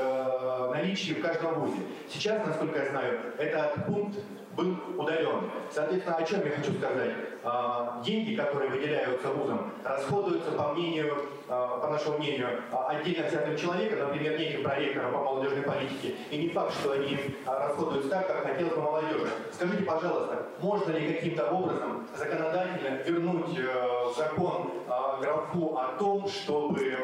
наличии 0.71 1.13
в 1.13 1.21
каждом 1.21 1.53
вузе. 1.53 1.81
Сейчас, 2.09 2.43
насколько 2.47 2.79
я 2.79 2.89
знаю, 2.89 3.19
этот 3.37 3.85
пункт 3.85 4.17
был 4.55 4.75
удален. 4.97 5.51
Соответственно, 5.71 6.15
о 6.15 6.23
чем 6.23 6.43
я 6.43 6.51
хочу 6.51 6.73
сказать? 6.73 7.11
Деньги, 8.05 8.35
которые 8.35 8.69
выделяются 8.69 9.27
вузам, 9.27 9.73
расходуются 9.83 10.51
по 10.51 10.69
мнению, 10.73 11.27
по 11.47 11.87
нашему 11.89 12.17
мнению, 12.17 12.61
отдельно 12.71 13.27
взятым 13.27 13.57
человеком, 13.57 13.99
например, 13.99 14.39
неким 14.39 14.63
проректором 14.63 15.11
по 15.11 15.19
молодежной 15.19 15.63
политике. 15.63 16.15
И 16.31 16.37
не 16.37 16.49
факт, 16.49 16.73
что 16.73 16.93
они 16.93 17.17
расходуются 17.45 18.09
так, 18.09 18.27
как 18.27 18.43
хотел 18.43 18.69
бы 18.69 18.81
молодежи. 18.81 19.27
Скажите, 19.51 19.83
пожалуйста, 19.83 20.47
можно 20.61 20.91
ли 20.91 21.13
каким-то 21.13 21.49
образом 21.51 22.07
законодательно 22.15 23.01
вернуть 23.05 23.57
в 23.57 24.17
закон 24.17 24.71
э, 24.87 25.21
графу 25.21 25.77
о 25.77 25.97
том, 25.97 26.27
чтобы 26.27 26.95
а, 26.95 26.97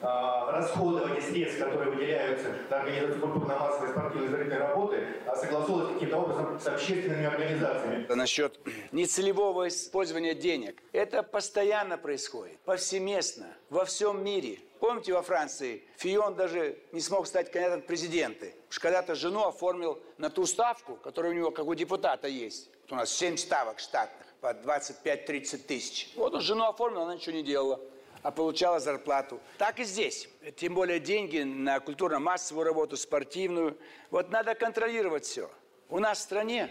расходование 0.00 1.20
средств, 1.20 1.58
которые 1.58 1.90
выделяются 1.90 2.48
на 2.70 2.80
организацию 2.80 3.20
культурно-массовой 3.20 3.90
спортивной 3.90 4.28
зрительной 4.28 4.58
работы, 4.58 5.06
а 5.26 5.36
согласовывать 5.36 5.94
каким-то 5.94 6.18
образом 6.18 6.60
с 6.60 6.66
общественными 6.66 7.24
организациями. 7.24 8.06
Насчет 8.14 8.58
нецелевого 8.92 9.68
использования 9.68 10.34
денег. 10.34 10.82
Это 10.92 11.22
постоянно 11.22 11.98
происходит, 11.98 12.58
повсеместно, 12.60 13.46
во 13.70 13.84
всем 13.84 14.22
мире. 14.22 14.60
Помните, 14.80 15.14
во 15.14 15.22
Франции 15.22 15.82
Фион 15.96 16.34
даже 16.34 16.78
не 16.92 17.00
смог 17.00 17.26
стать 17.26 17.50
кандидатом 17.50 17.82
в. 17.82 18.54
Уж 18.68 18.78
когда-то 18.78 19.14
жену 19.14 19.46
оформил 19.46 19.98
на 20.18 20.28
ту 20.28 20.44
ставку, 20.44 20.96
которая 20.96 21.32
у 21.32 21.34
него, 21.34 21.50
как 21.50 21.66
у 21.66 21.74
депутата, 21.74 22.28
есть. 22.28 22.70
Вот 22.82 22.92
у 22.92 22.96
нас 22.96 23.10
7 23.10 23.38
ставок 23.38 23.78
штатных 23.78 24.26
по 24.42 24.48
25-30 24.48 25.56
тысяч. 25.58 26.12
Вот 26.14 26.34
он 26.34 26.42
жену 26.42 26.64
оформил, 26.64 27.02
она 27.02 27.14
ничего 27.14 27.34
не 27.34 27.42
делала 27.42 27.76
а 27.76 27.95
получала 28.30 28.80
зарплату. 28.80 29.40
Так 29.58 29.80
и 29.80 29.84
здесь. 29.84 30.28
Тем 30.56 30.74
более 30.74 31.00
деньги 31.00 31.40
на 31.40 31.80
культурно-массовую 31.80 32.64
работу, 32.64 32.96
спортивную. 32.96 33.78
Вот 34.10 34.30
надо 34.30 34.54
контролировать 34.54 35.24
все. 35.24 35.50
У 35.88 35.98
нас 35.98 36.18
в 36.18 36.22
стране 36.22 36.70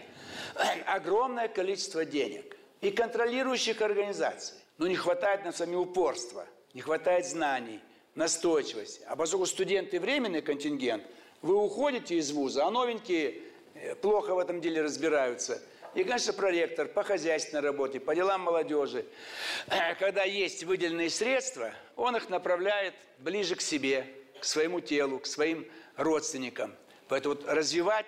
огромное 0.86 1.48
количество 1.48 2.04
денег 2.04 2.56
и 2.80 2.90
контролирующих 2.90 3.80
организаций. 3.80 4.56
Но 4.78 4.86
не 4.86 4.96
хватает 4.96 5.44
на 5.44 5.52
сами 5.52 5.74
упорства, 5.74 6.46
не 6.74 6.82
хватает 6.82 7.26
знаний, 7.26 7.80
настойчивости. 8.14 9.02
А 9.08 9.16
поскольку 9.16 9.46
студенты 9.46 9.98
временный 9.98 10.42
контингент, 10.42 11.04
вы 11.40 11.54
уходите 11.56 12.16
из 12.16 12.30
вуза, 12.32 12.66
а 12.66 12.70
новенькие 12.70 13.42
э, 13.74 13.94
плохо 13.94 14.34
в 14.34 14.38
этом 14.38 14.60
деле 14.60 14.82
разбираются– 14.82 15.60
и, 15.96 16.04
конечно, 16.04 16.34
проректор 16.34 16.86
по 16.86 17.02
хозяйственной 17.02 17.62
работе, 17.62 18.00
по 18.00 18.14
делам 18.14 18.42
молодежи. 18.42 19.06
Когда 19.98 20.24
есть 20.24 20.62
выделенные 20.64 21.08
средства, 21.08 21.72
он 21.96 22.14
их 22.16 22.28
направляет 22.28 22.94
ближе 23.18 23.56
к 23.56 23.62
себе, 23.62 24.06
к 24.38 24.44
своему 24.44 24.80
телу, 24.80 25.18
к 25.18 25.26
своим 25.26 25.66
родственникам. 25.96 26.74
Поэтому 27.08 27.34
вот 27.34 27.48
развивать 27.48 28.06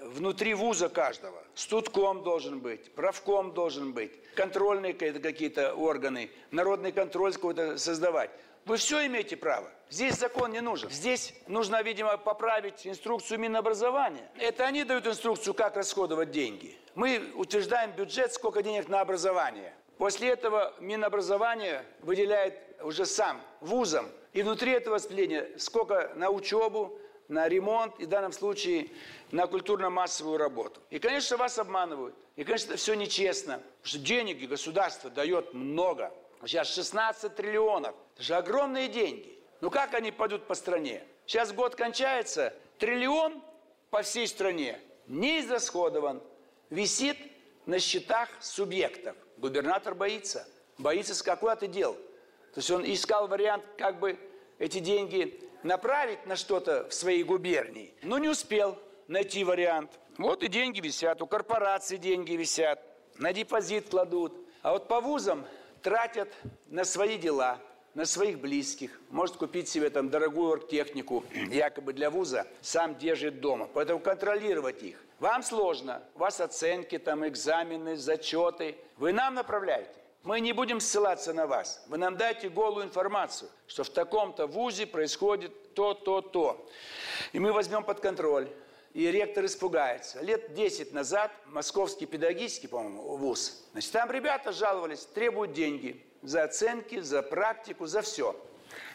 внутри 0.00 0.54
вуза 0.54 0.88
каждого. 0.88 1.44
Студком 1.54 2.22
должен 2.22 2.60
быть, 2.60 2.90
правком 2.94 3.52
должен 3.52 3.92
быть, 3.92 4.12
контрольные 4.34 4.94
какие-то 4.94 5.74
органы, 5.74 6.30
народный 6.50 6.90
контроль 6.90 7.34
какой-то 7.34 7.76
создавать. 7.76 8.30
Вы 8.64 8.78
все 8.78 9.06
имеете 9.06 9.36
право. 9.36 9.70
Здесь 9.90 10.14
закон 10.14 10.52
не 10.52 10.60
нужен. 10.60 10.88
Здесь 10.88 11.34
нужно, 11.48 11.82
видимо, 11.82 12.16
поправить 12.16 12.86
инструкцию 12.86 13.40
Минобразования. 13.40 14.30
Это 14.38 14.64
они 14.64 14.84
дают 14.84 15.06
инструкцию, 15.08 15.52
как 15.52 15.76
расходовать 15.76 16.30
деньги. 16.30 16.78
Мы 16.94 17.32
утверждаем 17.34 17.90
бюджет, 17.90 18.32
сколько 18.32 18.62
денег 18.62 18.88
на 18.88 19.00
образование. 19.00 19.74
После 19.98 20.28
этого 20.28 20.72
Минобразование 20.78 21.84
выделяет 22.02 22.54
уже 22.82 23.04
сам 23.04 23.40
вузам. 23.60 24.08
И 24.32 24.42
внутри 24.42 24.70
этого 24.72 24.94
распределения 24.94 25.58
сколько 25.58 26.12
на 26.14 26.30
учебу, 26.30 26.96
на 27.26 27.48
ремонт 27.48 27.98
и 27.98 28.04
в 28.04 28.08
данном 28.08 28.32
случае 28.32 28.90
на 29.32 29.48
культурно-массовую 29.48 30.38
работу. 30.38 30.80
И, 30.90 31.00
конечно, 31.00 31.36
вас 31.36 31.58
обманывают. 31.58 32.14
И, 32.36 32.44
конечно, 32.44 32.76
все 32.76 32.94
нечестно. 32.94 33.54
Потому 33.54 33.82
что 33.82 33.98
денег 33.98 34.48
государство 34.48 35.10
дает 35.10 35.52
много. 35.52 36.12
Сейчас 36.46 36.72
16 36.74 37.34
триллионов. 37.34 37.94
Это 38.14 38.22
же 38.22 38.34
огромные 38.36 38.88
деньги. 38.88 39.39
Ну 39.60 39.70
как 39.70 39.94
они 39.94 40.10
пойдут 40.10 40.46
по 40.46 40.54
стране? 40.54 41.02
Сейчас 41.26 41.52
год 41.52 41.74
кончается, 41.76 42.54
триллион 42.78 43.42
по 43.90 44.02
всей 44.02 44.26
стране 44.26 44.80
не 45.06 45.40
израсходован, 45.40 46.22
висит 46.70 47.16
на 47.66 47.78
счетах 47.78 48.28
субъектов. 48.40 49.16
Губернатор 49.36 49.94
боится. 49.94 50.46
Боится, 50.78 51.14
с 51.14 51.22
какой 51.22 51.54
ты 51.56 51.66
дел. 51.66 51.94
То 52.54 52.58
есть 52.58 52.70
он 52.70 52.84
искал 52.84 53.28
вариант, 53.28 53.64
как 53.76 53.98
бы 53.98 54.18
эти 54.58 54.78
деньги 54.78 55.40
направить 55.62 56.26
на 56.26 56.36
что-то 56.36 56.88
в 56.88 56.94
своей 56.94 57.22
губернии, 57.22 57.94
но 58.02 58.18
не 58.18 58.28
успел 58.28 58.78
найти 59.08 59.44
вариант. 59.44 59.90
Вот 60.16 60.42
и 60.42 60.48
деньги 60.48 60.80
висят, 60.80 61.22
у 61.22 61.26
корпораций 61.26 61.98
деньги 61.98 62.32
висят, 62.32 62.82
на 63.18 63.32
депозит 63.32 63.88
кладут. 63.90 64.34
А 64.62 64.72
вот 64.72 64.88
по 64.88 65.00
вузам 65.00 65.46
тратят 65.82 66.28
на 66.66 66.84
свои 66.84 67.18
дела, 67.18 67.58
на 67.94 68.04
своих 68.04 68.38
близких, 68.38 69.00
может 69.10 69.36
купить 69.36 69.68
себе 69.68 69.90
там 69.90 70.10
дорогую 70.10 70.52
оргтехнику, 70.52 71.24
якобы 71.50 71.92
для 71.92 72.10
вуза, 72.10 72.46
сам 72.60 72.96
держит 72.96 73.40
дома. 73.40 73.68
Поэтому 73.72 74.00
контролировать 74.00 74.82
их. 74.82 75.02
Вам 75.18 75.42
сложно, 75.42 76.02
у 76.14 76.20
вас 76.20 76.40
оценки, 76.40 76.98
там 76.98 77.26
экзамены, 77.26 77.96
зачеты. 77.96 78.76
Вы 78.96 79.12
нам 79.12 79.34
направляете. 79.34 79.90
Мы 80.22 80.40
не 80.40 80.52
будем 80.52 80.80
ссылаться 80.80 81.32
на 81.32 81.46
вас. 81.46 81.84
Вы 81.88 81.98
нам 81.98 82.16
дайте 82.16 82.48
голую 82.48 82.86
информацию, 82.86 83.50
что 83.66 83.84
в 83.84 83.90
таком-то 83.90 84.46
вузе 84.46 84.86
происходит 84.86 85.74
то, 85.74 85.94
то, 85.94 86.20
то. 86.20 86.68
И 87.32 87.38
мы 87.38 87.52
возьмем 87.52 87.84
под 87.84 88.00
контроль. 88.00 88.48
и 88.92 89.10
ректор 89.10 89.44
испугается. 89.44 90.20
Лет 90.20 90.52
10 90.54 90.92
назад 90.92 91.30
Московский 91.46 92.06
педагогический, 92.06 92.66
по-моему, 92.66 93.16
вуз, 93.16 93.64
значит, 93.72 93.92
там 93.92 94.10
ребята 94.10 94.52
жаловались, 94.52 95.06
требуют 95.06 95.52
деньги 95.52 96.04
за 96.22 96.44
оценки, 96.44 97.00
за 97.00 97.22
практику, 97.22 97.86
за 97.86 98.02
все. 98.02 98.36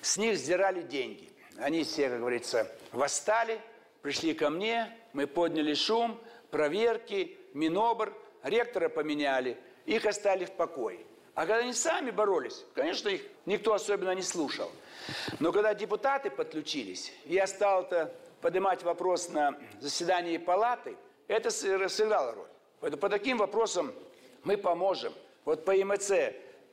С 0.01 0.17
них 0.17 0.37
сдирали 0.37 0.81
деньги. 0.81 1.29
Они 1.57 1.83
все, 1.83 2.09
как 2.09 2.19
говорится, 2.19 2.71
восстали, 2.91 3.59
пришли 4.01 4.33
ко 4.33 4.49
мне, 4.49 4.95
мы 5.13 5.25
подняли 5.27 5.73
шум, 5.73 6.19
проверки, 6.51 7.37
Минобр, 7.53 8.13
ректора 8.43 8.89
поменяли, 8.89 9.57
их 9.85 10.05
оставили 10.05 10.45
в 10.45 10.51
покое. 10.51 10.99
А 11.33 11.41
когда 11.41 11.57
они 11.57 11.73
сами 11.73 12.11
боролись, 12.11 12.65
конечно, 12.73 13.09
их 13.09 13.21
никто 13.45 13.73
особенно 13.73 14.11
не 14.11 14.21
слушал. 14.21 14.71
Но 15.39 15.51
когда 15.51 15.73
депутаты 15.73 16.29
подключились, 16.29 17.13
я 17.25 17.47
стал 17.47 17.83
это 17.83 18.13
поднимать 18.41 18.83
вопрос 18.83 19.29
на 19.29 19.57
заседании 19.79 20.37
палаты, 20.37 20.95
это 21.27 21.49
сыграло 21.51 22.33
роль. 22.33 22.47
Поэтому 22.79 23.01
по 23.01 23.09
таким 23.09 23.37
вопросам 23.37 23.93
мы 24.43 24.57
поможем. 24.57 25.13
Вот 25.43 25.65
по 25.65 25.73
МЦ 25.73 26.11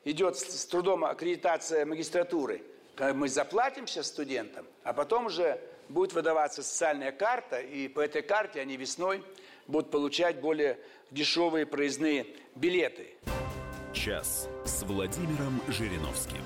идет 0.05 0.37
с 0.37 0.67
трудом 0.67 1.05
аккредитация 1.05 1.87
магистратуры. 1.87 2.63
Когда 2.95 3.15
мы 3.15 3.29
заплатим 3.29 3.87
сейчас 3.87 4.09
студентам, 4.09 4.67
а 4.85 4.93
потом 4.93 5.27
уже 5.27 5.61
будет 5.89 6.13
выдаваться 6.13 6.63
социальная 6.63 7.13
карта, 7.13 7.61
и 7.61 7.89
по 7.89 8.01
этой 8.01 8.23
карте 8.23 8.61
они 8.61 8.77
весной 8.77 9.23
будут 9.67 9.91
получать 9.91 10.41
более 10.41 10.79
дешевые 11.11 11.67
проездные 11.67 12.27
билеты. 12.55 13.15
Час 13.93 14.49
с 14.65 14.83
Владимиром 14.83 15.61
Жириновским. 15.69 16.43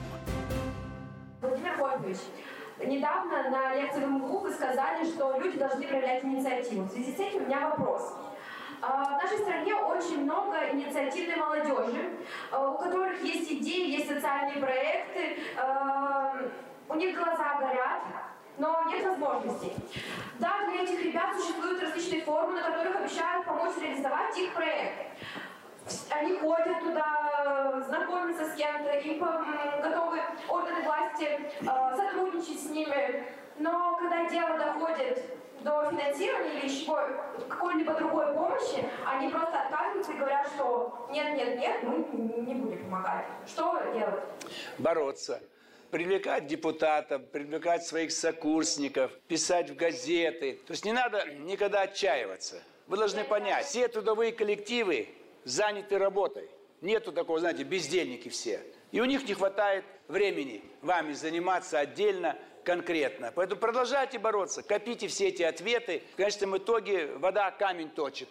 Владимир 1.41 1.77
Вольфович, 1.77 2.19
недавно 2.85 3.51
на 3.51 3.75
лекции 3.77 4.05
в 4.05 4.09
МГУ 4.09 4.39
вы 4.41 4.53
сказали, 4.53 5.05
что 5.05 5.39
люди 5.39 5.59
должны 5.59 5.87
проявлять 5.87 6.25
инициативу. 6.25 6.85
В 6.85 6.91
связи 6.91 7.13
с 7.13 7.21
этим 7.21 7.43
у 7.43 7.47
меня 7.47 7.71
вопрос. 7.71 8.13
А, 8.81 9.05
в 9.05 9.23
нашей 9.23 9.39
стране 9.39 9.75
очень 9.75 10.25
много 10.25 10.71
инициативной 10.71 11.37
молодежи, 11.37 12.19
а, 12.51 12.71
у 12.71 12.79
которых 12.79 13.23
есть 13.23 13.51
идеи, 13.51 13.97
есть 13.97 14.09
социальные 14.09 14.59
проекты, 14.59 15.39
а, 15.57 16.37
у 16.89 16.95
них 16.95 17.17
глаза 17.17 17.55
горят, 17.59 18.03
но 18.59 18.85
нет 18.91 19.05
возможностей. 19.05 19.73
Да, 20.39 20.67
для 20.67 20.83
этих 20.83 21.03
ребят 21.05 21.37
существуют 21.37 21.83
различные 21.83 22.23
формы, 22.23 22.61
на 22.61 22.71
которых 22.71 22.97
обещают 22.97 23.47
помочь 23.47 23.77
реализовать 23.81 24.37
их 24.39 24.53
проект. 24.53 25.19
Они 26.11 26.37
ходят 26.37 26.81
туда, 26.81 27.83
знакомятся 27.87 28.45
с 28.47 28.55
кем-то, 28.57 28.91
им 28.91 29.19
готовы 29.19 30.21
органы 30.49 30.83
власти 30.83 31.41
сотрудничать 31.97 32.61
с 32.61 32.71
ними. 32.71 33.25
Но 33.59 33.97
когда 33.97 34.29
дело 34.29 34.59
доходит 34.59 35.23
до 35.61 35.91
финансирования 35.91 36.61
или 36.61 36.69
еще 36.69 36.97
какой-либо 37.49 37.95
другой 37.95 38.33
помощи, 38.35 38.85
они 39.05 39.29
просто 39.29 39.63
отказываются 39.63 40.13
и 40.13 40.17
говорят, 40.17 40.47
что 40.55 41.09
нет, 41.11 41.37
нет, 41.37 41.59
нет, 41.59 41.83
мы 41.83 41.99
не 42.43 42.55
будем 42.55 42.85
помогать. 42.85 43.27
Что 43.47 43.83
делать? 43.93 44.23
Бороться 44.79 45.41
привлекать 45.91 46.47
депутатов, 46.47 47.25
привлекать 47.31 47.85
своих 47.85 48.13
сокурсников, 48.13 49.13
писать 49.29 49.71
в 49.71 49.77
газеты. 49.77 50.61
То 50.67 50.73
есть 50.73 50.85
не 50.85 50.93
надо 50.93 51.25
никогда 51.39 51.83
отчаиваться. 51.83 52.63
Вы 52.87 52.99
должны 52.99 53.25
понять, 53.25 53.67
все 53.67 53.89
трудовые 53.89 54.33
коллективы 54.33 55.09
заняты 55.45 55.99
работой. 55.99 56.51
Нету 56.81 57.13
такого, 57.13 57.41
знаете, 57.41 57.63
бездельники 57.63 58.29
все. 58.29 58.61
И 58.93 59.01
у 59.01 59.05
них 59.05 59.27
не 59.27 59.35
хватает 59.35 59.85
времени 60.09 60.63
вами 60.83 61.13
заниматься 61.13 61.79
отдельно, 61.79 62.37
конкретно. 62.67 63.33
Поэтому 63.35 63.61
продолжайте 63.61 64.19
бороться, 64.19 64.63
копите 64.63 65.07
все 65.07 65.29
эти 65.29 65.45
ответы. 65.45 66.03
В 66.15 66.17
конечном 66.17 66.59
итоге 66.59 67.07
вода 67.07 67.51
камень 67.53 67.89
точит. 67.89 68.29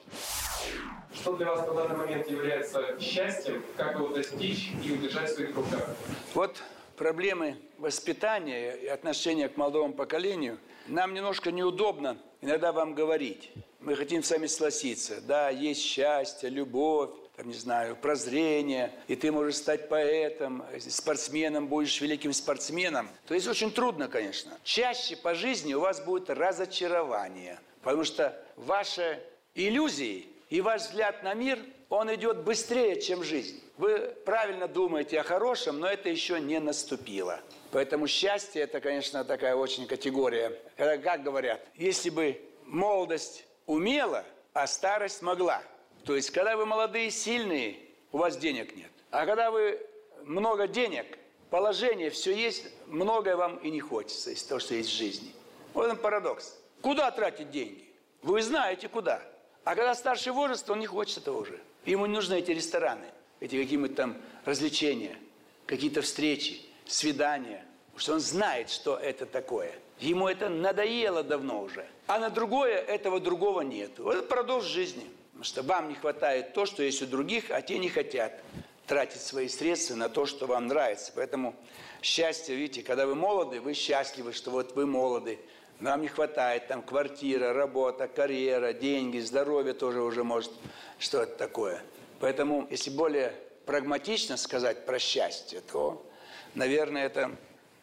Что 1.13 1.37
для 1.37 1.47
вас 1.47 1.65
на 1.65 1.73
данный 1.73 1.95
момент 1.95 2.29
является 2.29 2.99
счастьем? 2.99 3.63
Как 3.77 3.95
его 3.95 4.09
достичь 4.09 4.71
и 4.83 4.91
удержать 4.91 5.31
в 5.31 5.35
своих 5.35 5.55
руках? 5.55 5.89
Вот 6.33 6.61
проблемы 6.97 7.57
воспитания 7.77 8.73
и 8.75 8.87
отношения 8.87 9.47
к 9.47 9.55
молодому 9.55 9.93
поколению 9.93 10.59
нам 10.87 11.13
немножко 11.13 11.51
неудобно 11.51 12.17
иногда 12.41 12.73
вам 12.73 12.93
говорить. 12.93 13.51
Мы 13.79 13.95
хотим 13.95 14.21
с 14.21 14.29
вами 14.31 14.47
согласиться. 14.47 15.21
Да, 15.21 15.49
есть 15.49 15.81
счастье, 15.81 16.49
любовь, 16.49 17.11
там, 17.35 17.47
не 17.47 17.53
знаю, 17.53 17.95
прозрение, 17.95 18.91
и 19.07 19.15
ты 19.15 19.31
можешь 19.31 19.57
стать 19.57 19.89
поэтом, 19.89 20.63
спортсменом, 20.89 21.67
будешь 21.67 21.99
великим 21.99 22.31
спортсменом. 22.33 23.09
То 23.27 23.33
есть 23.33 23.47
очень 23.47 23.71
трудно, 23.71 24.07
конечно. 24.07 24.57
Чаще 24.63 25.17
по 25.17 25.35
жизни 25.35 25.73
у 25.73 25.81
вас 25.81 25.99
будет 25.99 26.29
разочарование, 26.29 27.59
потому 27.81 28.05
что 28.05 28.41
ваши 28.55 29.21
иллюзии 29.53 30.27
и 30.49 30.61
ваш 30.61 30.83
взгляд 30.83 31.23
на 31.23 31.33
мир, 31.33 31.59
он 31.89 32.13
идет 32.13 32.43
быстрее, 32.43 33.01
чем 33.01 33.23
жизнь. 33.23 33.61
Вы 33.77 33.99
правильно 34.25 34.67
думаете 34.67 35.19
о 35.19 35.23
хорошем, 35.23 35.79
но 35.79 35.87
это 35.87 36.09
еще 36.09 36.39
не 36.39 36.59
наступило. 36.59 37.41
Поэтому 37.71 38.07
счастье– 38.07 38.61
это, 38.63 38.79
конечно, 38.79 39.25
такая 39.25 39.55
очень 39.55 39.85
категория. 39.85 40.57
Когда, 40.77 40.97
как 40.97 41.23
говорят, 41.23 41.61
если 41.75 42.09
бы 42.09 42.41
молодость 42.63 43.45
умела, 43.65 44.23
а 44.53 44.67
старость 44.67 45.21
могла– 45.21 45.61
то 46.05 46.15
есть, 46.15 46.29
когда 46.29 46.55
вы 46.55 46.65
молодые, 46.65 47.09
сильные, 47.09 47.77
у 48.11 48.19
вас 48.19 48.37
денег 48.37 48.75
нет. 48.75 48.91
А 49.09 49.25
когда 49.25 49.49
вы 49.49 49.79
много 50.23 50.67
денег, 50.67 51.17
положение, 51.49 52.09
все 52.11 52.33
есть, 52.33 52.65
многое 52.85 53.35
вам 53.35 53.57
и 53.57 53.71
не 53.71 53.79
хочется 53.79 54.31
из 54.31 54.43
того, 54.43 54.59
что 54.59 54.75
есть 54.75 54.89
в 54.89 54.93
жизни. 54.93 55.31
Вот 55.73 55.89
он 55.89 55.97
парадокс. 55.97 56.57
Куда 56.81 57.09
тратить 57.11 57.49
деньги? 57.49 57.85
Вы 58.21 58.41
знаете, 58.41 58.87
куда. 58.87 59.21
А 59.63 59.75
когда 59.75 59.95
старший 59.95 60.31
возраст, 60.31 60.69
он 60.69 60.79
не 60.79 60.85
хочет 60.85 61.17
этого 61.17 61.41
уже. 61.41 61.59
Ему 61.85 62.05
не 62.05 62.13
нужны 62.13 62.35
эти 62.35 62.51
рестораны, 62.51 63.05
эти 63.39 63.59
какие-то 63.61 63.93
там 63.93 64.17
развлечения, 64.45 65.17
какие-то 65.65 66.01
встречи, 66.01 66.61
свидания. 66.85 67.65
Потому 67.87 67.99
что 67.99 68.13
он 68.13 68.19
знает, 68.19 68.69
что 68.69 68.95
это 68.95 69.25
такое. 69.25 69.73
Ему 69.99 70.27
это 70.27 70.49
надоело 70.49 71.23
давно 71.23 71.61
уже. 71.61 71.87
А 72.07 72.19
на 72.19 72.29
другое 72.29 72.77
этого 72.77 73.19
другого 73.19 73.61
нет. 73.61 73.97
Вот 73.97 74.15
это 74.15 74.27
парадокс 74.27 74.65
жизни. 74.65 75.09
Что 75.41 75.63
вам 75.63 75.89
не 75.89 75.95
хватает 75.95 76.53
то, 76.53 76.65
что 76.65 76.83
есть 76.83 77.01
у 77.01 77.05
других, 77.05 77.51
а 77.51 77.61
те 77.61 77.77
не 77.77 77.89
хотят 77.89 78.41
тратить 78.87 79.21
свои 79.21 79.47
средства 79.47 79.95
на 79.95 80.09
то, 80.09 80.25
что 80.25 80.45
вам 80.45 80.67
нравится. 80.67 81.11
Поэтому 81.15 81.55
счастье, 82.01 82.55
видите, 82.55 82.83
когда 82.83 83.05
вы 83.05 83.15
молоды, 83.15 83.59
вы 83.59 83.73
счастливы, 83.73 84.33
что 84.33 84.51
вот 84.51 84.75
вы 84.75 84.85
молоды. 84.85 85.39
Нам 85.79 86.01
не 86.01 86.07
хватает 86.07 86.67
там 86.67 86.81
квартира, 86.81 87.51
работа, 87.51 88.07
карьера, 88.07 88.71
деньги, 88.71 89.19
здоровье 89.19 89.73
тоже 89.73 90.01
уже 90.01 90.23
может 90.23 90.51
что-то 90.99 91.35
такое. 91.35 91.81
Поэтому, 92.19 92.65
если 92.71 92.91
более 92.91 93.33
прагматично 93.65 94.37
сказать 94.37 94.85
про 94.85 94.99
счастье, 94.99 95.61
то, 95.61 96.05
наверное, 96.53 97.05
это 97.05 97.31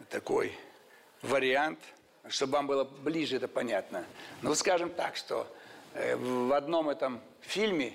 такой 0.09 0.53
вариант, 1.21 1.81
чтобы 2.29 2.55
вам 2.55 2.67
было 2.67 2.85
ближе 2.85 3.37
это 3.37 3.49
понятно. 3.49 4.05
Ну, 4.41 4.55
скажем 4.55 4.89
так, 4.89 5.17
что 5.17 5.47
в 5.95 6.53
одном 6.55 6.89
этом 6.89 7.21
фильме 7.41 7.93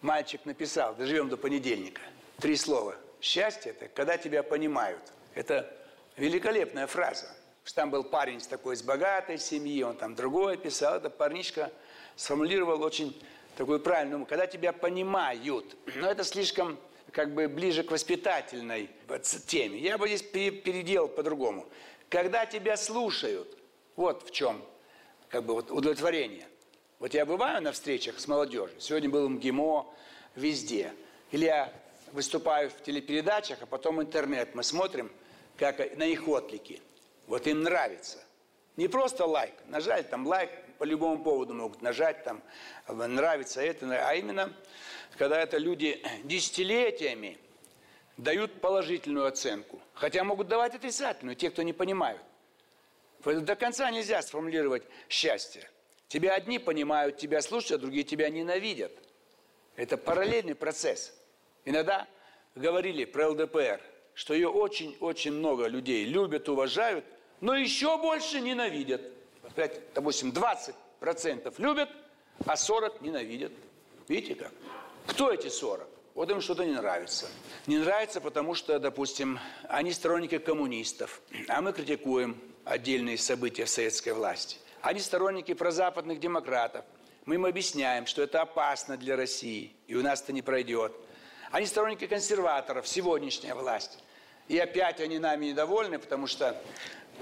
мальчик 0.00 0.44
написал, 0.44 0.94
доживем 0.94 1.28
до 1.28 1.36
понедельника, 1.36 2.00
три 2.38 2.56
слова. 2.56 2.96
Счастье– 3.20 3.72
это 3.78 3.88
когда 3.88 4.16
тебя 4.18 4.42
понимают. 4.42 5.00
Это 5.34 5.74
великолепная 6.16 6.86
фраза. 6.86 7.28
Там 7.74 7.90
был 7.90 8.04
парень 8.04 8.40
такой, 8.40 8.76
с 8.76 8.82
богатой 8.82 9.38
семьи, 9.38 9.82
он 9.82 9.96
там 9.96 10.14
другое 10.14 10.56
писал. 10.56 10.96
Это 10.96 11.08
парнишка 11.08 11.72
сформулировал 12.14 12.82
очень 12.82 13.20
такую 13.56 13.80
правильную, 13.80 14.26
когда 14.26 14.46
тебя 14.46 14.72
понимают. 14.72 15.76
Но 15.96 16.10
это 16.10 16.24
слишком 16.24 16.78
как 17.10 17.32
бы 17.32 17.48
ближе 17.48 17.82
к 17.82 17.90
воспитательной 17.90 18.90
теме. 19.46 19.78
Я 19.78 19.96
бы 19.96 20.08
здесь 20.08 20.22
переделал 20.22 21.08
по-другому. 21.08 21.66
Когда 22.10 22.44
тебя 22.44 22.76
слушают, 22.76 23.56
вот 23.96 24.28
в 24.28 24.30
чем 24.30 24.62
как 25.30 25.44
бы 25.44 25.54
вот 25.54 25.70
удовлетворение. 25.70 26.46
Вот 26.98 27.14
я 27.14 27.26
бываю 27.26 27.62
на 27.62 27.72
встречах 27.72 28.18
с 28.18 28.28
молодежью, 28.28 28.80
сегодня 28.80 29.10
был 29.10 29.26
в 29.26 29.30
МГИМО, 29.30 29.86
везде. 30.36 30.92
Или 31.32 31.46
я 31.46 31.72
выступаю 32.12 32.70
в 32.70 32.82
телепередачах, 32.82 33.58
а 33.62 33.66
потом 33.66 34.00
интернет. 34.00 34.54
Мы 34.54 34.62
смотрим 34.62 35.10
как 35.56 35.96
на 35.96 36.04
их 36.04 36.28
отклики. 36.28 36.80
Вот 37.26 37.46
им 37.46 37.62
нравится. 37.62 38.22
Не 38.76 38.88
просто 38.88 39.26
лайк. 39.26 39.54
Нажали 39.66 40.02
там 40.02 40.26
лайк, 40.26 40.50
по 40.78 40.84
любому 40.84 41.22
поводу 41.22 41.54
могут 41.54 41.82
нажать, 41.82 42.24
там, 42.24 42.42
нравится 42.88 43.60
это, 43.60 43.86
а 44.08 44.14
именно, 44.14 44.52
когда 45.16 45.40
это 45.40 45.58
люди 45.58 46.02
десятилетиями 46.24 47.38
дают 48.16 48.60
положительную 48.60 49.26
оценку. 49.26 49.80
Хотя 49.94 50.24
могут 50.24 50.48
давать 50.48 50.74
отрицательную, 50.74 51.36
те, 51.36 51.50
кто 51.50 51.62
не 51.62 51.72
понимают. 51.72 52.20
До 53.24 53.56
конца 53.56 53.90
нельзя 53.90 54.20
сформулировать 54.22 54.82
счастье. 55.08 55.68
Тебя 56.08 56.34
одни 56.34 56.58
понимают, 56.58 57.16
тебя 57.16 57.42
слушают, 57.42 57.80
а 57.80 57.82
другие 57.82 58.04
тебя 58.04 58.28
ненавидят. 58.28 58.92
Это 59.76 59.96
параллельный 59.96 60.54
процесс. 60.54 61.12
Иногда 61.64 62.06
говорили 62.54 63.04
про 63.04 63.30
ЛДПР, 63.30 63.80
что 64.14 64.34
ее 64.34 64.48
очень-очень 64.48 65.32
много 65.32 65.66
людей 65.66 66.04
любят, 66.04 66.48
уважают, 66.48 67.04
но 67.40 67.54
еще 67.54 67.98
больше 67.98 68.40
ненавидят. 68.40 69.02
Опять, 69.42 69.80
допустим, 69.94 70.30
20% 70.30 71.54
любят, 71.58 71.88
а 72.46 72.56
40 72.56 73.00
ненавидят. 73.00 73.52
Видите 74.08 74.34
как? 74.34 74.52
Кто 75.06 75.32
эти 75.32 75.48
40? 75.48 75.88
Вот 76.14 76.30
им 76.30 76.40
что-то 76.40 76.64
не 76.64 76.74
нравится. 76.74 77.26
Не 77.66 77.78
нравится, 77.78 78.20
потому 78.20 78.54
что, 78.54 78.78
допустим, 78.78 79.40
они 79.68 79.92
сторонники 79.92 80.38
коммунистов, 80.38 81.20
а 81.48 81.60
мы 81.60 81.72
критикуем 81.72 82.40
отдельные 82.64 83.18
события 83.18 83.66
советской 83.66 84.10
власти. 84.10 84.58
Они 84.84 85.00
сторонники 85.00 85.54
прозападных 85.54 86.20
демократов. 86.20 86.84
Мы 87.24 87.36
им 87.36 87.46
объясняем, 87.46 88.04
что 88.04 88.20
это 88.20 88.42
опасно 88.42 88.98
для 88.98 89.16
России, 89.16 89.74
и 89.86 89.94
у 89.94 90.02
нас 90.02 90.20
это 90.20 90.34
не 90.34 90.42
пройдет. 90.42 90.92
Они 91.50 91.64
сторонники 91.64 92.06
консерваторов, 92.06 92.86
сегодняшняя 92.86 93.54
власть. 93.54 93.98
И 94.46 94.58
опять 94.58 95.00
они 95.00 95.18
нами 95.18 95.46
недовольны, 95.46 95.98
потому 95.98 96.26
что 96.26 96.60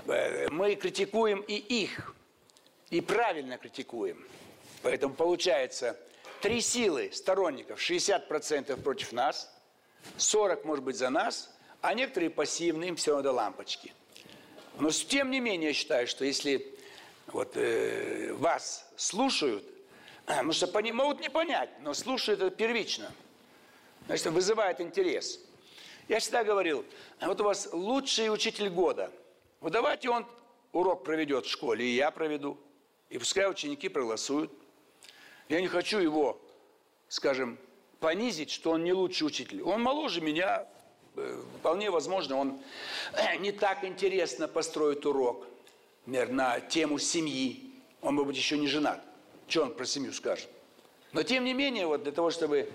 э, 0.08 0.48
мы 0.50 0.74
критикуем 0.74 1.40
и 1.42 1.54
их, 1.54 2.16
и 2.90 3.00
правильно 3.00 3.58
критикуем. 3.58 4.26
Поэтому 4.82 5.14
получается 5.14 5.96
три 6.40 6.60
силы 6.60 7.10
сторонников, 7.12 7.78
60% 7.78 8.76
против 8.82 9.12
нас, 9.12 9.54
40 10.16 10.64
может 10.64 10.84
быть 10.84 10.96
за 10.96 11.10
нас, 11.10 11.48
а 11.80 11.94
некоторые 11.94 12.30
пассивные, 12.30 12.88
им 12.88 12.96
все 12.96 13.12
равно 13.12 13.22
до 13.22 13.32
лампочки. 13.36 13.94
Но 14.80 14.90
тем 14.90 15.30
не 15.30 15.38
менее 15.38 15.68
я 15.68 15.74
считаю, 15.74 16.08
что 16.08 16.24
если 16.24 16.72
вот, 17.28 17.56
э, 17.56 18.32
вас 18.34 18.90
слушают, 18.96 19.64
потому 20.26 20.52
что 20.52 20.66
пони, 20.66 20.92
могут 20.92 21.20
не 21.20 21.30
понять, 21.30 21.70
но 21.80 21.94
слушают 21.94 22.40
это 22.40 22.54
первично, 22.54 23.12
значит, 24.06 24.26
вызывает 24.26 24.80
интерес. 24.80 25.40
Я 26.08 26.18
всегда 26.18 26.44
говорил, 26.44 26.84
вот 27.20 27.40
у 27.40 27.44
вас 27.44 27.68
лучший 27.72 28.32
учитель 28.32 28.68
года, 28.68 29.10
вот 29.60 29.72
давайте 29.72 30.10
он 30.10 30.26
урок 30.72 31.04
проведет 31.04 31.46
в 31.46 31.50
школе, 31.50 31.84
и 31.84 31.94
я 31.94 32.10
проведу, 32.10 32.58
и 33.08 33.18
пускай 33.18 33.48
ученики 33.48 33.88
проголосуют. 33.88 34.50
Я 35.48 35.60
не 35.60 35.68
хочу 35.68 35.98
его, 35.98 36.40
скажем, 37.08 37.58
понизить, 38.00 38.50
что 38.50 38.72
он 38.72 38.84
не 38.84 38.92
лучший 38.92 39.26
учитель. 39.26 39.62
Он 39.62 39.82
моложе 39.82 40.20
меня, 40.20 40.66
э, 41.14 41.42
вполне 41.58 41.90
возможно, 41.90 42.36
он 42.36 42.60
не 43.38 43.52
так 43.52 43.84
интересно 43.84 44.48
построит 44.48 45.06
урок, 45.06 45.46
например, 46.06 46.30
на 46.30 46.60
тему 46.60 46.98
семьи. 46.98 47.72
Он, 48.00 48.14
может 48.14 48.28
быть, 48.28 48.36
еще 48.36 48.58
не 48.58 48.66
женат. 48.66 49.02
Что 49.48 49.62
он 49.62 49.74
про 49.74 49.84
семью 49.84 50.12
скажет? 50.12 50.48
Но, 51.12 51.22
тем 51.22 51.44
не 51.44 51.52
менее, 51.52 51.86
вот 51.86 52.02
для 52.02 52.12
того, 52.12 52.30
чтобы 52.30 52.72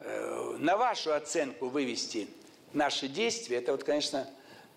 э, 0.00 0.56
на 0.58 0.76
вашу 0.76 1.12
оценку 1.12 1.68
вывести 1.68 2.28
наши 2.72 3.08
действия, 3.08 3.56
это 3.56 3.72
вот, 3.72 3.84
конечно, 3.84 4.28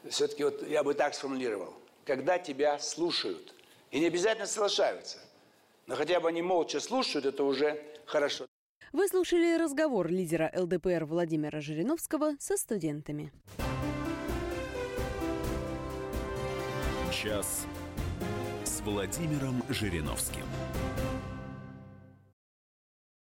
все-таки 0.10 0.44
вот 0.44 0.68
я 0.68 0.84
бы 0.84 0.94
так 0.94 1.14
сформулировал. 1.14 1.74
Когда 2.06 2.38
тебя 2.39 2.80
слушают. 2.80 3.54
И 3.91 4.00
не 4.00 4.08
обязательно 4.08 4.48
соглашаются– 4.48 5.20
но 5.86 5.96
хотя 5.96 6.20
бы 6.20 6.30
они 6.30 6.41
молча 6.41 6.80
слушают, 6.80 7.26
это 7.26 7.44
уже 7.44 7.82
хорошо. 8.06 8.46
Вы 8.94 9.08
слушали 9.08 9.58
разговор 9.58 10.08
лидера 10.08 10.52
ЛДПР 10.56 11.06
Владимира 11.06 11.60
Жириновского 11.60 12.36
со 12.39 12.58
студентами. 12.58 13.34
Час 17.12 17.66
Владимиром 18.84 19.64
Жириновским. 19.70 20.44